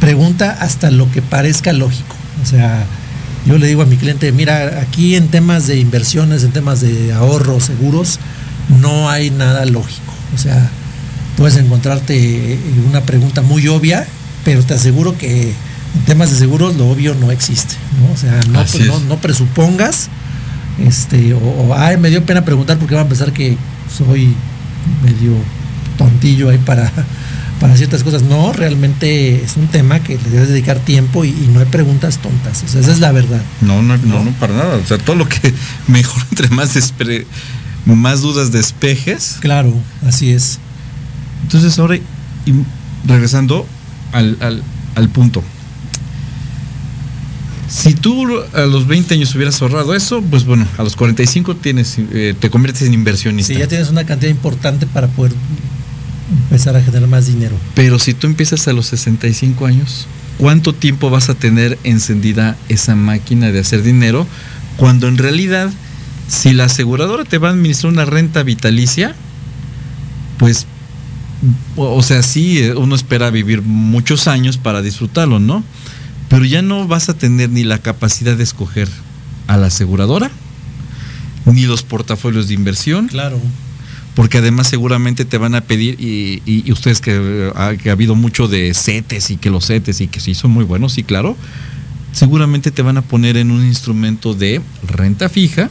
[0.00, 2.14] pregunta hasta lo que parezca lógico.
[2.42, 2.84] O sea,
[3.46, 7.14] yo le digo a mi cliente, mira, aquí en temas de inversiones, en temas de
[7.14, 8.20] ahorros, seguros,
[8.82, 10.12] no hay nada lógico.
[10.34, 10.70] O sea,
[11.38, 14.06] puedes encontrarte una pregunta muy obvia,
[14.44, 15.54] pero te aseguro que
[15.94, 18.12] en temas de seguros lo obvio no existe, ¿no?
[18.12, 20.10] O sea, no, no, presupongas,
[20.78, 23.56] este, o, ay, me dio pena preguntar porque van a pensar que
[23.96, 24.34] soy
[25.02, 25.32] medio
[25.96, 26.90] tontillo ahí para,
[27.60, 28.22] para ciertas cosas.
[28.22, 32.62] No, realmente es un tema que le debes dedicar tiempo y, no hay preguntas tontas.
[32.64, 33.40] O sea, esa es la verdad.
[33.60, 34.76] No, no, no, no, para nada.
[34.76, 35.54] O sea, todo lo que
[35.86, 36.76] mejor entre más,
[37.86, 39.36] más dudas despejes.
[39.40, 39.72] Claro,
[40.06, 40.58] así es.
[41.42, 42.02] Entonces ahora, y
[43.06, 43.66] regresando
[44.12, 44.62] al, al,
[44.94, 45.42] al punto
[47.74, 51.96] si tú a los 20 años hubieras ahorrado eso, pues bueno, a los 45 tienes,
[51.98, 53.52] eh, te conviertes en inversionista.
[53.52, 55.32] Sí, ya tienes una cantidad importante para poder
[56.44, 57.56] empezar a generar más dinero.
[57.74, 60.06] Pero si tú empiezas a los 65 años,
[60.38, 64.24] ¿cuánto tiempo vas a tener encendida esa máquina de hacer dinero?
[64.76, 65.68] Cuando en realidad,
[66.28, 69.16] si la aseguradora te va a administrar una renta vitalicia,
[70.38, 70.66] pues,
[71.74, 75.64] o sea, sí, eh, uno espera vivir muchos años para disfrutarlo, ¿no?
[76.28, 78.88] Pero ya no vas a tener ni la capacidad de escoger
[79.46, 80.30] a la aseguradora,
[81.46, 83.08] ni los portafolios de inversión.
[83.08, 83.40] Claro.
[84.14, 88.46] Porque además seguramente te van a pedir, y, ustedes que ha, que ha, habido mucho
[88.46, 91.36] de CETES y que los CETES y que sí son muy buenos, sí, claro,
[92.12, 95.68] seguramente te van a poner en un instrumento de renta fija,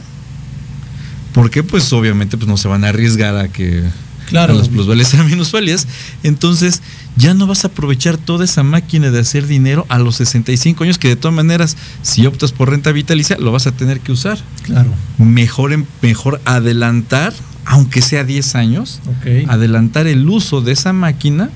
[1.32, 3.82] porque pues obviamente pues no se van a arriesgar a que
[4.28, 4.54] claro.
[4.54, 5.86] las plusvalías sean minusvalias.
[6.22, 6.82] Entonces,
[7.16, 10.98] ya no vas a aprovechar toda esa máquina de hacer dinero a los 65 años,
[10.98, 14.38] que de todas maneras, si optas por renta vitalicia, lo vas a tener que usar.
[14.62, 14.90] Claro.
[15.18, 15.70] Mejor,
[16.02, 17.32] mejor adelantar,
[17.64, 19.00] aunque sea 10 años,
[19.48, 21.50] adelantar el uso de esa máquina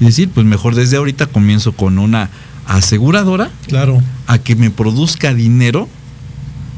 [0.00, 2.30] y decir, pues mejor desde ahorita comienzo con una
[2.66, 4.02] aseguradora claro.
[4.26, 5.88] a que me produzca dinero,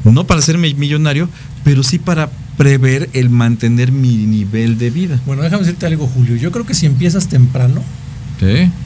[0.03, 1.29] no para hacerme millonario,
[1.63, 5.19] pero sí para prever el mantener mi nivel de vida.
[5.25, 6.35] Bueno, déjame decirte algo, Julio.
[6.35, 7.83] Yo creo que si empiezas temprano,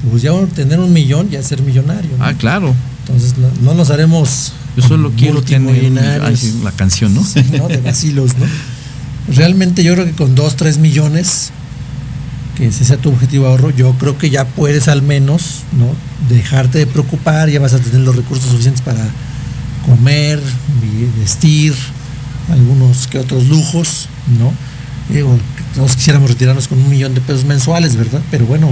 [0.09, 2.11] pues ya tener un millón ya es ser millonario.
[2.19, 2.75] Ah, claro.
[3.01, 4.53] Entonces no, nos haremos.
[4.75, 5.91] Yo solo quiero tener
[6.63, 7.21] la canción, ¿no?
[7.57, 7.67] ¿no?
[7.67, 8.45] De vacilos, ¿no?
[9.33, 11.51] Realmente yo creo que con dos, tres millones,
[12.57, 15.87] que ese sea tu objetivo de ahorro, yo creo que ya puedes al menos, ¿no?
[16.33, 19.05] Dejarte de preocupar, ya vas a tener los recursos suficientes para
[19.85, 20.41] comer,
[21.17, 21.73] vestir,
[22.49, 24.53] algunos que otros lujos, ¿no?
[25.13, 25.37] Digo,
[25.75, 28.21] todos quisiéramos retirarnos con un millón de pesos mensuales, ¿verdad?
[28.31, 28.69] Pero bueno,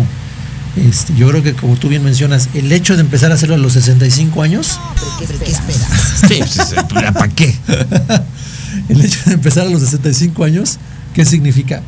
[0.75, 3.59] este, yo creo que como tú bien mencionas, el hecho de empezar a hacerlo a
[3.59, 4.79] los 65 años...
[5.19, 6.23] ¿Qué, qué esperas?
[6.27, 6.61] Sí,
[6.93, 7.55] ¿para qué?
[8.89, 10.79] el hecho de empezar a los 65 años,
[11.13, 11.81] ¿qué significa?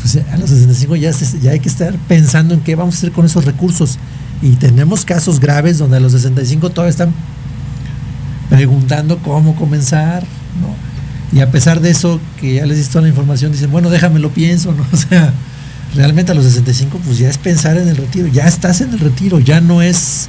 [0.00, 1.12] Pues a los 65 ya,
[1.42, 3.98] ya hay que estar pensando en qué vamos a hacer con esos recursos.
[4.42, 7.14] Y tenemos casos graves donde a los 65 todavía están
[8.50, 10.22] preguntando cómo comenzar,
[10.60, 10.74] ¿no?
[11.36, 14.20] Y a pesar de eso, que ya les di toda la información, dicen, bueno, déjame
[14.20, 14.84] lo pienso, ¿no?
[14.92, 15.32] O sea,
[15.94, 18.98] realmente a los 65, pues ya es pensar en el retiro, ya estás en el
[18.98, 20.28] retiro, ya no es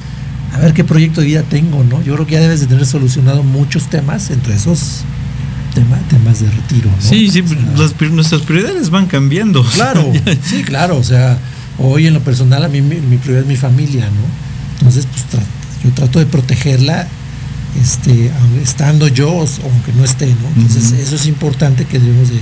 [0.54, 2.02] a ver qué proyecto de vida tengo, ¿no?
[2.04, 5.04] Yo creo que ya debes de tener solucionado muchos temas, entre esos
[6.10, 7.10] temas de retiro, ¿no?
[7.10, 7.44] Sí, sí,
[8.12, 9.64] nuestras prioridades van cambiando.
[9.74, 10.12] Claro,
[10.44, 11.38] sí, claro, o sea,
[11.78, 14.80] hoy en lo personal a mí mi, prioridad es mi familia, ¿no?
[14.80, 15.44] Entonces, pues
[15.84, 17.08] yo trato de protegerla
[17.82, 18.32] este,
[18.64, 20.62] estando yo, aunque no esté, ¿no?
[20.62, 22.40] Entonces, eso es importante que debemos de,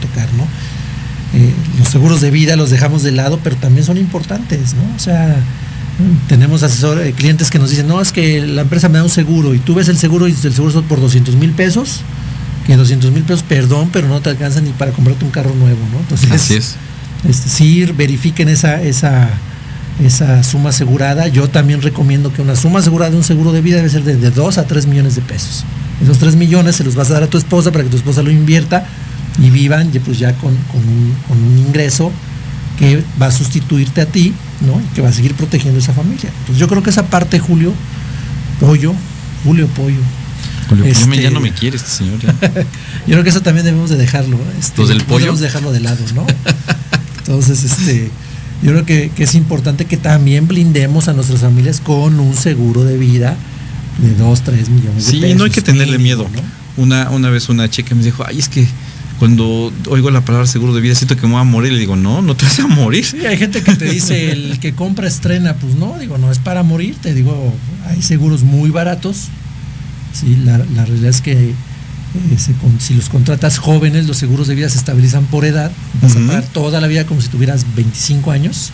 [0.00, 0.46] tocar, ¿no?
[1.34, 4.96] Eh, los seguros de vida los dejamos de lado, pero también son importantes, ¿no?
[4.96, 5.36] O sea,
[6.26, 9.10] tenemos asesores, eh, clientes que nos dicen, no, es que la empresa me da un
[9.10, 12.00] seguro y tú ves el seguro y el seguro es por 200 mil pesos,
[12.66, 15.80] que 200 mil pesos, perdón, pero no te alcanza ni para comprarte un carro nuevo,
[15.92, 15.98] ¿no?
[15.98, 16.76] Entonces, Así es.
[17.28, 19.28] Este, sí, verifiquen esa, esa,
[20.02, 21.28] esa suma asegurada.
[21.28, 24.16] Yo también recomiendo que una suma asegurada de un seguro de vida debe ser de,
[24.16, 25.64] de 2 a 3 millones de pesos.
[26.02, 28.22] Esos 3 millones se los vas a dar a tu esposa para que tu esposa
[28.22, 28.86] lo invierta
[29.40, 32.10] y vivan pues ya con, un, ingreso
[32.78, 34.80] que va a sustituirte a ti, ¿no?
[34.80, 36.30] Y que va a seguir protegiendo esa familia.
[36.40, 37.72] Entonces yo creo que esa parte, Julio,
[38.60, 38.94] Pollo,
[39.44, 40.00] Julio Pollo.
[40.68, 42.18] Julio, este, ya no me quiere este señor.
[42.20, 42.30] yo
[43.06, 44.38] creo que eso también debemos de dejarlo.
[44.58, 45.20] Este, del pollo?
[45.20, 46.26] Debemos dejarlo de lado, ¿no?
[47.18, 48.10] Entonces, este,
[48.62, 52.98] yo creo que, es importante que también blindemos a nuestras familias con un seguro de
[52.98, 53.36] vida
[53.98, 55.28] de 2, 3 millones de pesos.
[55.28, 56.26] Sí, no hay que tenerle miedo.
[56.76, 58.66] Una, una vez una chica me dijo, ay, es que
[59.18, 61.72] cuando oigo la palabra seguro de vida siento que me voy a morir.
[61.72, 63.04] Le digo, no, no te vas a morir.
[63.04, 66.38] Sí, hay gente que te dice, el que compra estrena, pues no, digo, no es
[66.38, 66.96] para morir.
[67.00, 67.54] Te digo,
[67.86, 69.28] hay seguros muy baratos.
[70.12, 71.54] Sí, la, la realidad es que
[72.14, 76.20] eh, si los contratas jóvenes, los seguros de vida se estabilizan por edad, vas a
[76.20, 78.70] pagar toda la vida como si tuvieras 25 años,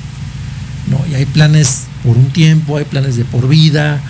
[0.88, 1.00] ¿no?
[1.10, 4.00] Y hay planes por un tiempo, hay planes de por vida,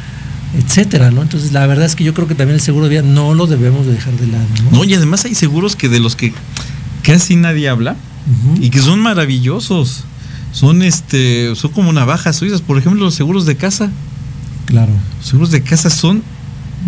[0.57, 1.22] etcétera, ¿no?
[1.22, 3.46] Entonces la verdad es que yo creo que también el seguro de vida no lo
[3.46, 4.84] debemos de dejar de lado, ¿no?
[4.84, 6.32] y además hay seguros que de los que
[7.02, 7.96] casi nadie habla
[8.61, 10.05] y que son maravillosos.
[10.52, 13.90] Son este, son como navajas suizas, por ejemplo, los seguros de casa.
[14.66, 14.92] Claro.
[15.18, 16.22] Los seguros de casa son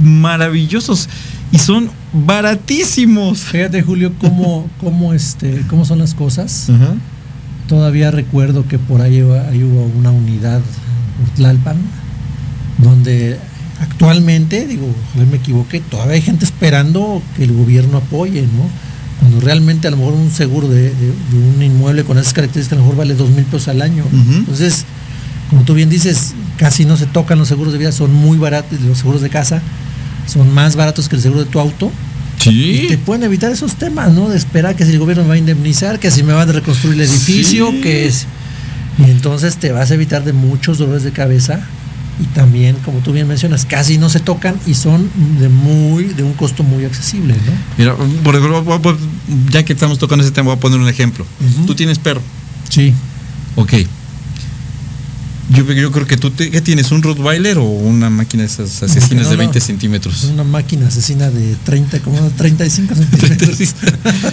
[0.01, 1.09] maravillosos
[1.51, 3.41] y son baratísimos.
[3.41, 6.69] Fíjate, Julio, cómo, cómo, este, cómo son las cosas.
[7.69, 10.61] Todavía recuerdo que por ahí, hubo una unidad,
[11.25, 11.77] Urtlalpan,
[12.79, 13.39] donde
[13.81, 18.69] actualmente, digo, ojalá me equivoqué, todavía hay gente esperando que el gobierno apoye, ¿no?
[19.21, 20.93] Cuando realmente a lo mejor un seguro de,
[21.33, 24.05] un inmueble con esas características a lo mejor vale dos mil pesos al año.
[24.13, 24.85] Entonces,
[25.51, 28.81] como tú bien dices, casi no se tocan los seguros de vida, son muy baratos,
[28.83, 29.63] los seguros de casa
[30.27, 31.91] son más baratos que el seguro de tu auto.
[32.41, 32.83] Sí.
[32.85, 34.29] Y te pueden evitar esos temas, ¿no?
[34.29, 36.53] De esperar que si el gobierno me va a indemnizar, que si me van a
[36.53, 38.27] reconstruir el edificio, que es.
[38.99, 41.61] Y entonces te vas a evitar de muchos dolores de cabeza.
[42.19, 46.23] Y también, como tú bien mencionas, casi no se tocan y son de muy, de
[46.23, 47.53] un costo muy accesible, ¿no?
[47.77, 47.95] Mira,
[48.25, 48.97] por ejemplo,
[49.51, 51.27] ya que estamos tocando ese tema, voy a poner un ejemplo.
[51.67, 52.23] Tú tienes perro.
[52.71, 52.95] Sí.
[53.57, 53.75] Ok.
[55.51, 59.31] Yo, yo creo que tú ¿qué tienes, un Rottweiler o una máquina de esas asesinas
[59.31, 60.25] de 20 centímetros.
[60.25, 63.61] Una máquina asesina de 30, como 35 centímetros.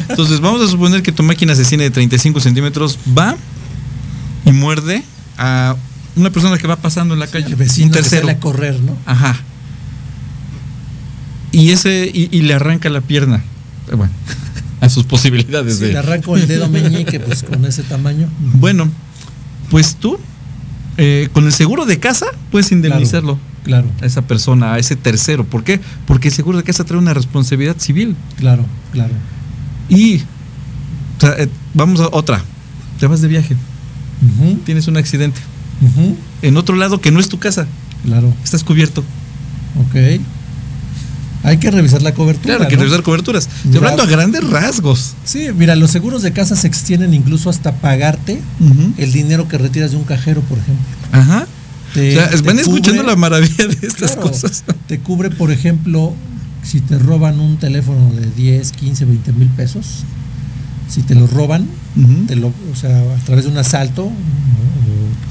[0.09, 3.35] Entonces vamos a suponer que tu máquina asesina de 35 centímetros va
[4.45, 5.03] y muerde
[5.37, 5.75] a
[6.15, 7.55] una persona que va pasando en la calle.
[7.55, 8.29] un tercero.
[8.29, 8.97] a correr, ¿no?
[9.05, 9.35] Ajá.
[11.51, 13.43] Y ese, y, le arranca la pierna.
[13.91, 14.11] Eh, bueno,
[14.81, 15.93] a sus posibilidades de.
[15.93, 18.27] Le arranco el dedo meñique, pues con ese tamaño.
[18.39, 18.89] Bueno,
[19.69, 20.19] pues tú
[20.97, 23.39] eh, con el seguro de casa puedes indemnizarlo.
[23.63, 25.45] Claro, A esa persona, a ese tercero.
[25.45, 25.79] ¿Por qué?
[26.05, 28.15] Porque el seguro de casa trae una responsabilidad civil.
[28.37, 29.13] Claro, claro.
[29.87, 30.15] Y
[31.21, 32.43] eh, vamos a otra.
[32.99, 33.55] Te vas de viaje.
[34.65, 35.39] Tienes un accidente.
[36.41, 37.67] En otro lado que no es tu casa.
[38.05, 38.33] Claro.
[38.43, 39.03] Estás cubierto.
[39.87, 40.21] Ok.
[41.43, 42.55] Hay que revisar la cobertura.
[42.55, 43.49] Claro, hay que revisar coberturas.
[43.65, 45.13] Estoy hablando a grandes rasgos.
[45.25, 48.41] Sí, mira, los seguros de casa se extienden incluso hasta pagarte
[48.97, 50.85] el dinero que retiras de un cajero, por ejemplo.
[51.11, 51.47] Ajá.
[51.91, 54.63] o sea, van escuchando la maravilla de estas cosas.
[54.87, 56.13] Te cubre, por ejemplo,
[56.63, 60.03] si te roban un teléfono de 10, 15, 20 mil pesos,
[60.89, 61.67] si te lo roban,
[62.27, 64.11] te lo, o sea, a través de un asalto, o,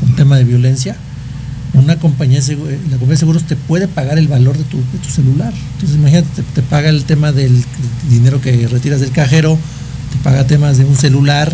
[0.07, 0.97] un tema de violencia,
[1.75, 4.79] una compañía de seguros, la compañía de seguros te puede pagar el valor de tu,
[5.09, 5.53] celular.
[5.75, 7.65] Entonces imagínate, te, paga el tema del
[8.11, 9.59] dinero que retiras del cajero,
[10.13, 11.53] te paga temas de un celular,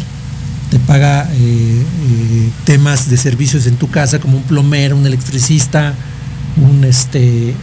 [0.71, 5.95] te paga eh, eh, temas de servicios en tu casa como un plomero, un electricista,
[6.57, 7.55] un este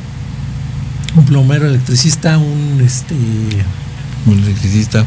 [1.15, 3.15] un plomero electricista, un este
[4.25, 5.05] un electricista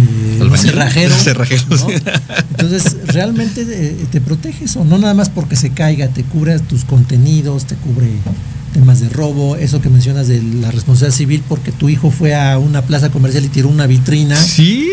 [0.00, 1.14] eh, cerrajero.
[1.14, 1.76] Cerrajero, ¿no?
[1.76, 1.94] sí.
[2.50, 6.84] Entonces, realmente eh, te protege eso, no nada más porque se caiga, te cubre tus
[6.84, 8.08] contenidos, te cubre
[8.72, 12.58] temas de robo, eso que mencionas de la responsabilidad civil, porque tu hijo fue a
[12.58, 14.36] una plaza comercial y tiró una vitrina.
[14.36, 14.88] Sí.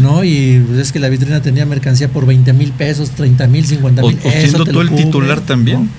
[0.00, 0.24] ¿No?
[0.24, 4.08] Y es que la vitrina tenía mercancía por 20 mil pesos, 30 mil, 50 O,
[4.08, 4.18] mil.
[4.24, 5.90] o siendo tú el titular también.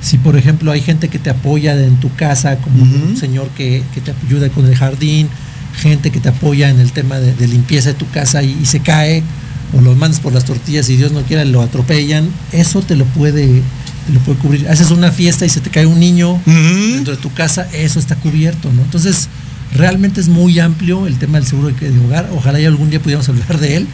[0.00, 3.84] Si, por ejemplo, hay gente que te apoya en tu casa, como un señor que,
[3.94, 5.28] que te ayuda con el jardín,
[5.74, 8.66] gente que te apoya en el tema de, de limpieza de tu casa y, y
[8.66, 9.22] se cae,
[9.76, 13.04] o lo mandas por las tortillas y Dios no quiera lo atropellan, eso te lo
[13.06, 13.46] puede,
[14.06, 14.68] te lo puede cubrir.
[14.68, 18.16] Haces una fiesta y se te cae un niño dentro de tu casa, eso está
[18.16, 18.82] cubierto, ¿no?
[18.82, 19.28] Entonces,
[19.74, 22.28] realmente es muy amplio el tema del seguro de, de hogar.
[22.34, 23.86] Ojalá y algún día pudiéramos hablar de él,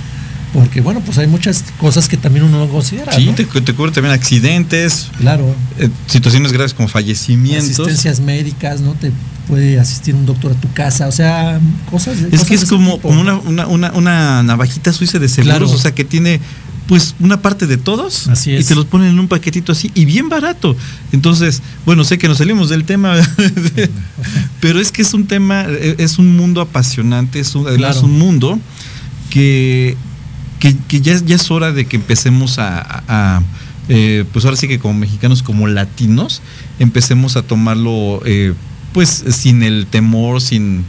[0.53, 3.13] porque bueno, pues hay muchas cosas que también uno no considera.
[3.13, 3.35] Sí, ¿no?
[3.35, 5.55] te, te cubre también accidentes, Claro.
[5.79, 7.65] eh, situaciones graves como fallecimientos.
[7.81, 8.93] asistencias médicas, ¿no?
[8.95, 9.13] Te
[9.47, 12.19] puede asistir un doctor a tu casa, o sea, cosas.
[12.19, 15.71] Es cosas que es como, una, una, una, una navajita suiza de seguros, Claro.
[15.71, 16.41] o sea que tiene
[16.87, 18.65] pues una parte de todos Así es.
[18.65, 20.75] y te los ponen en un paquetito así y bien barato.
[21.13, 23.15] Entonces, bueno, sé que nos salimos del tema,
[24.61, 28.01] pero es que es un tema, eh, es un mundo apasionante, es un, Claro.
[28.03, 28.59] un mundo
[29.31, 29.97] que,
[30.59, 33.43] que, que ya, es- ya es hora de que empecemos a, a- a,
[33.89, 36.43] eh, pues ahora sí que como mexicanos, como latinos,
[36.79, 38.55] empecemos a tomarlo eh,
[38.93, 40.85] pues sin el temor, sin,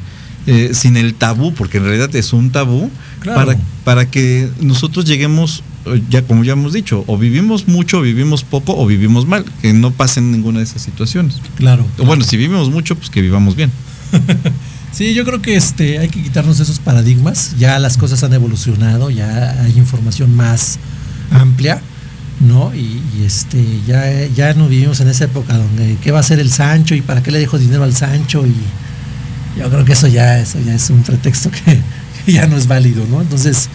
[0.47, 2.89] eh, sin el tabú, porque en realidad es un tabú,
[3.21, 3.45] Claro.
[3.45, 8.01] para, para que nosotros lleguemos, eh, ya como ya hemos dicho, o vivimos mucho, o
[8.01, 11.35] vivimos poco, o vivimos mal, que no pasen ninguna de esas situaciones.
[11.55, 11.85] Claro.
[11.99, 13.71] O bueno, si vivimos mucho, pues que vivamos bien.
[14.91, 17.55] Sí, yo creo que este hay que quitarnos esos paradigmas.
[17.57, 20.79] Ya las cosas han evolucionado, ya hay información más
[21.31, 21.81] amplia,
[22.39, 22.73] ¿no?
[22.73, 26.49] Y, este ya, ya no vivimos en esa época donde qué va a hacer el
[26.49, 28.55] Sancho y para qué le dejo dinero al Sancho y
[29.59, 31.79] yo creo que eso ya eso ya es un pretexto que,
[32.31, 33.21] ya no es válido, ¿no?
[33.21, 33.69] Entonces,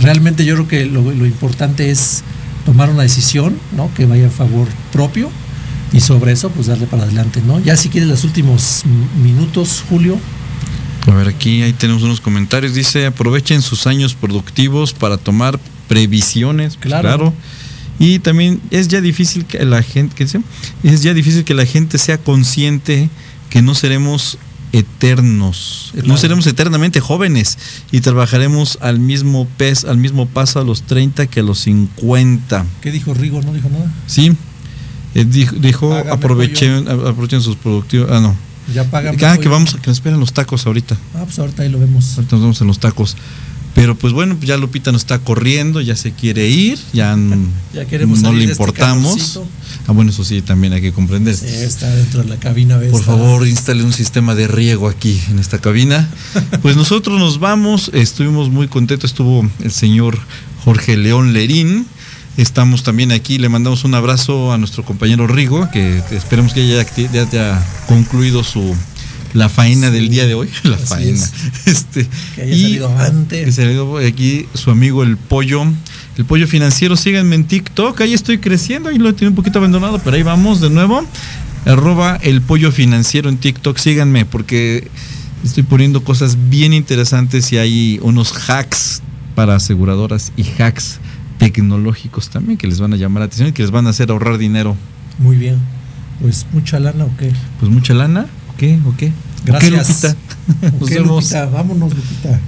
[0.00, 2.22] realmente yo creo que lo, importante es
[2.66, 3.92] tomar una decisión, ¿no?
[3.94, 5.30] Que vaya a favor propio
[5.92, 7.60] y sobre eso pues darle para adelante, ¿no?
[7.60, 8.82] Ya si quieres los últimos
[9.22, 10.18] minutos, Julio.
[11.06, 12.74] A ver, aquí ahí tenemos unos comentarios.
[12.74, 16.76] Dice, aprovechen sus años productivos para tomar previsiones.
[16.76, 17.32] Pues Claro.
[17.98, 20.40] Y también es ya difícil que la gente, ¿qué dice?
[20.82, 23.10] Es ya difícil que la gente sea consciente
[23.50, 24.38] que no seremos
[24.72, 26.16] eternos, no Claro.
[26.18, 27.58] seremos eternamente jóvenes
[27.90, 32.64] y trabajaremos al mismo pez, al mismo paso a los 30 que a los 50.
[32.80, 33.42] ¿Qué dijo Rigo?
[33.42, 33.92] ¿No dijo nada?
[34.06, 34.32] Sí.
[35.14, 38.08] Eh, dijo, dijo aprovechen, aprovechen sus productivos.
[38.12, 38.36] Ah, no.
[38.74, 39.16] Ya pagan.
[39.24, 40.96] Ah, que vamos a que nos esperen los tacos ahorita.
[41.14, 42.16] Ah, pues ahorita ahí lo vemos.
[42.16, 43.16] Ahorita nos vemos en los tacos.
[43.74, 47.16] Pero pues bueno, ya Lupita nos está corriendo, ya se quiere ir, ya,
[47.74, 49.40] Ya queremos no le este importamos.
[49.86, 51.36] ah, bueno, eso sí, también hay que comprender.
[51.36, 52.76] Sí, está dentro de la cabina.
[52.78, 52.90] ¿ves?
[52.90, 56.08] Por favor, instale un sistema de riego aquí en esta cabina.
[56.62, 60.18] Pues nosotros nos vamos, estuvimos muy contentos, estuvo el señor
[60.64, 61.86] Jorge León Lerín.
[62.40, 66.80] Estamos también aquí, le mandamos un abrazo a nuestro compañero Rigo, que esperemos que haya,
[66.82, 68.74] acti- ya haya concluido su
[69.34, 70.48] la faena del día de hoy.
[70.64, 71.12] La faena.
[71.22, 71.32] es.
[71.66, 73.44] Este, Que haya salido antes.
[73.44, 75.64] que salió aquí su amigo el pollo.
[76.16, 79.58] El pollo financiero, síganme en TikTok, ahí estoy creciendo, ahí lo he tenido un poquito
[79.58, 81.04] abandonado, pero ahí vamos de nuevo.
[81.66, 84.88] Arroba el pollo financiero en TikTok, síganme porque
[85.44, 89.02] estoy poniendo cosas bien interesantes y hay unos hacks
[89.34, 90.98] para aseguradoras y hacks
[91.40, 94.10] tecnológicos también que les van a llamar la atención y que les van a hacer
[94.10, 94.76] ahorrar dinero.
[95.18, 95.58] Muy bien.
[96.20, 97.32] Pues mucha lana o qué.
[97.58, 98.78] Pues mucha lana, ¿o qué?
[98.86, 99.06] ¿O qué?
[99.08, 100.16] ¿O qué, Gracias.
[100.62, 101.24] ¿O Nos qué, vemos.
[101.24, 101.46] Lupita?
[101.46, 102.40] Vámonos, Lupita.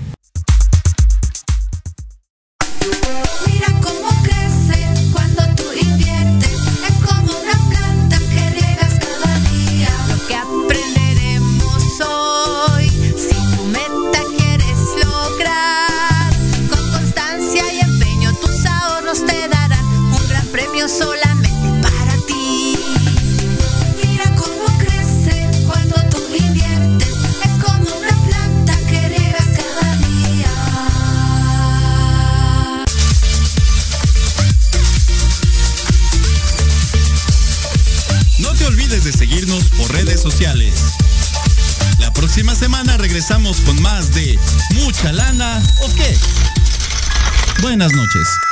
[47.83, 48.52] Buenas noches.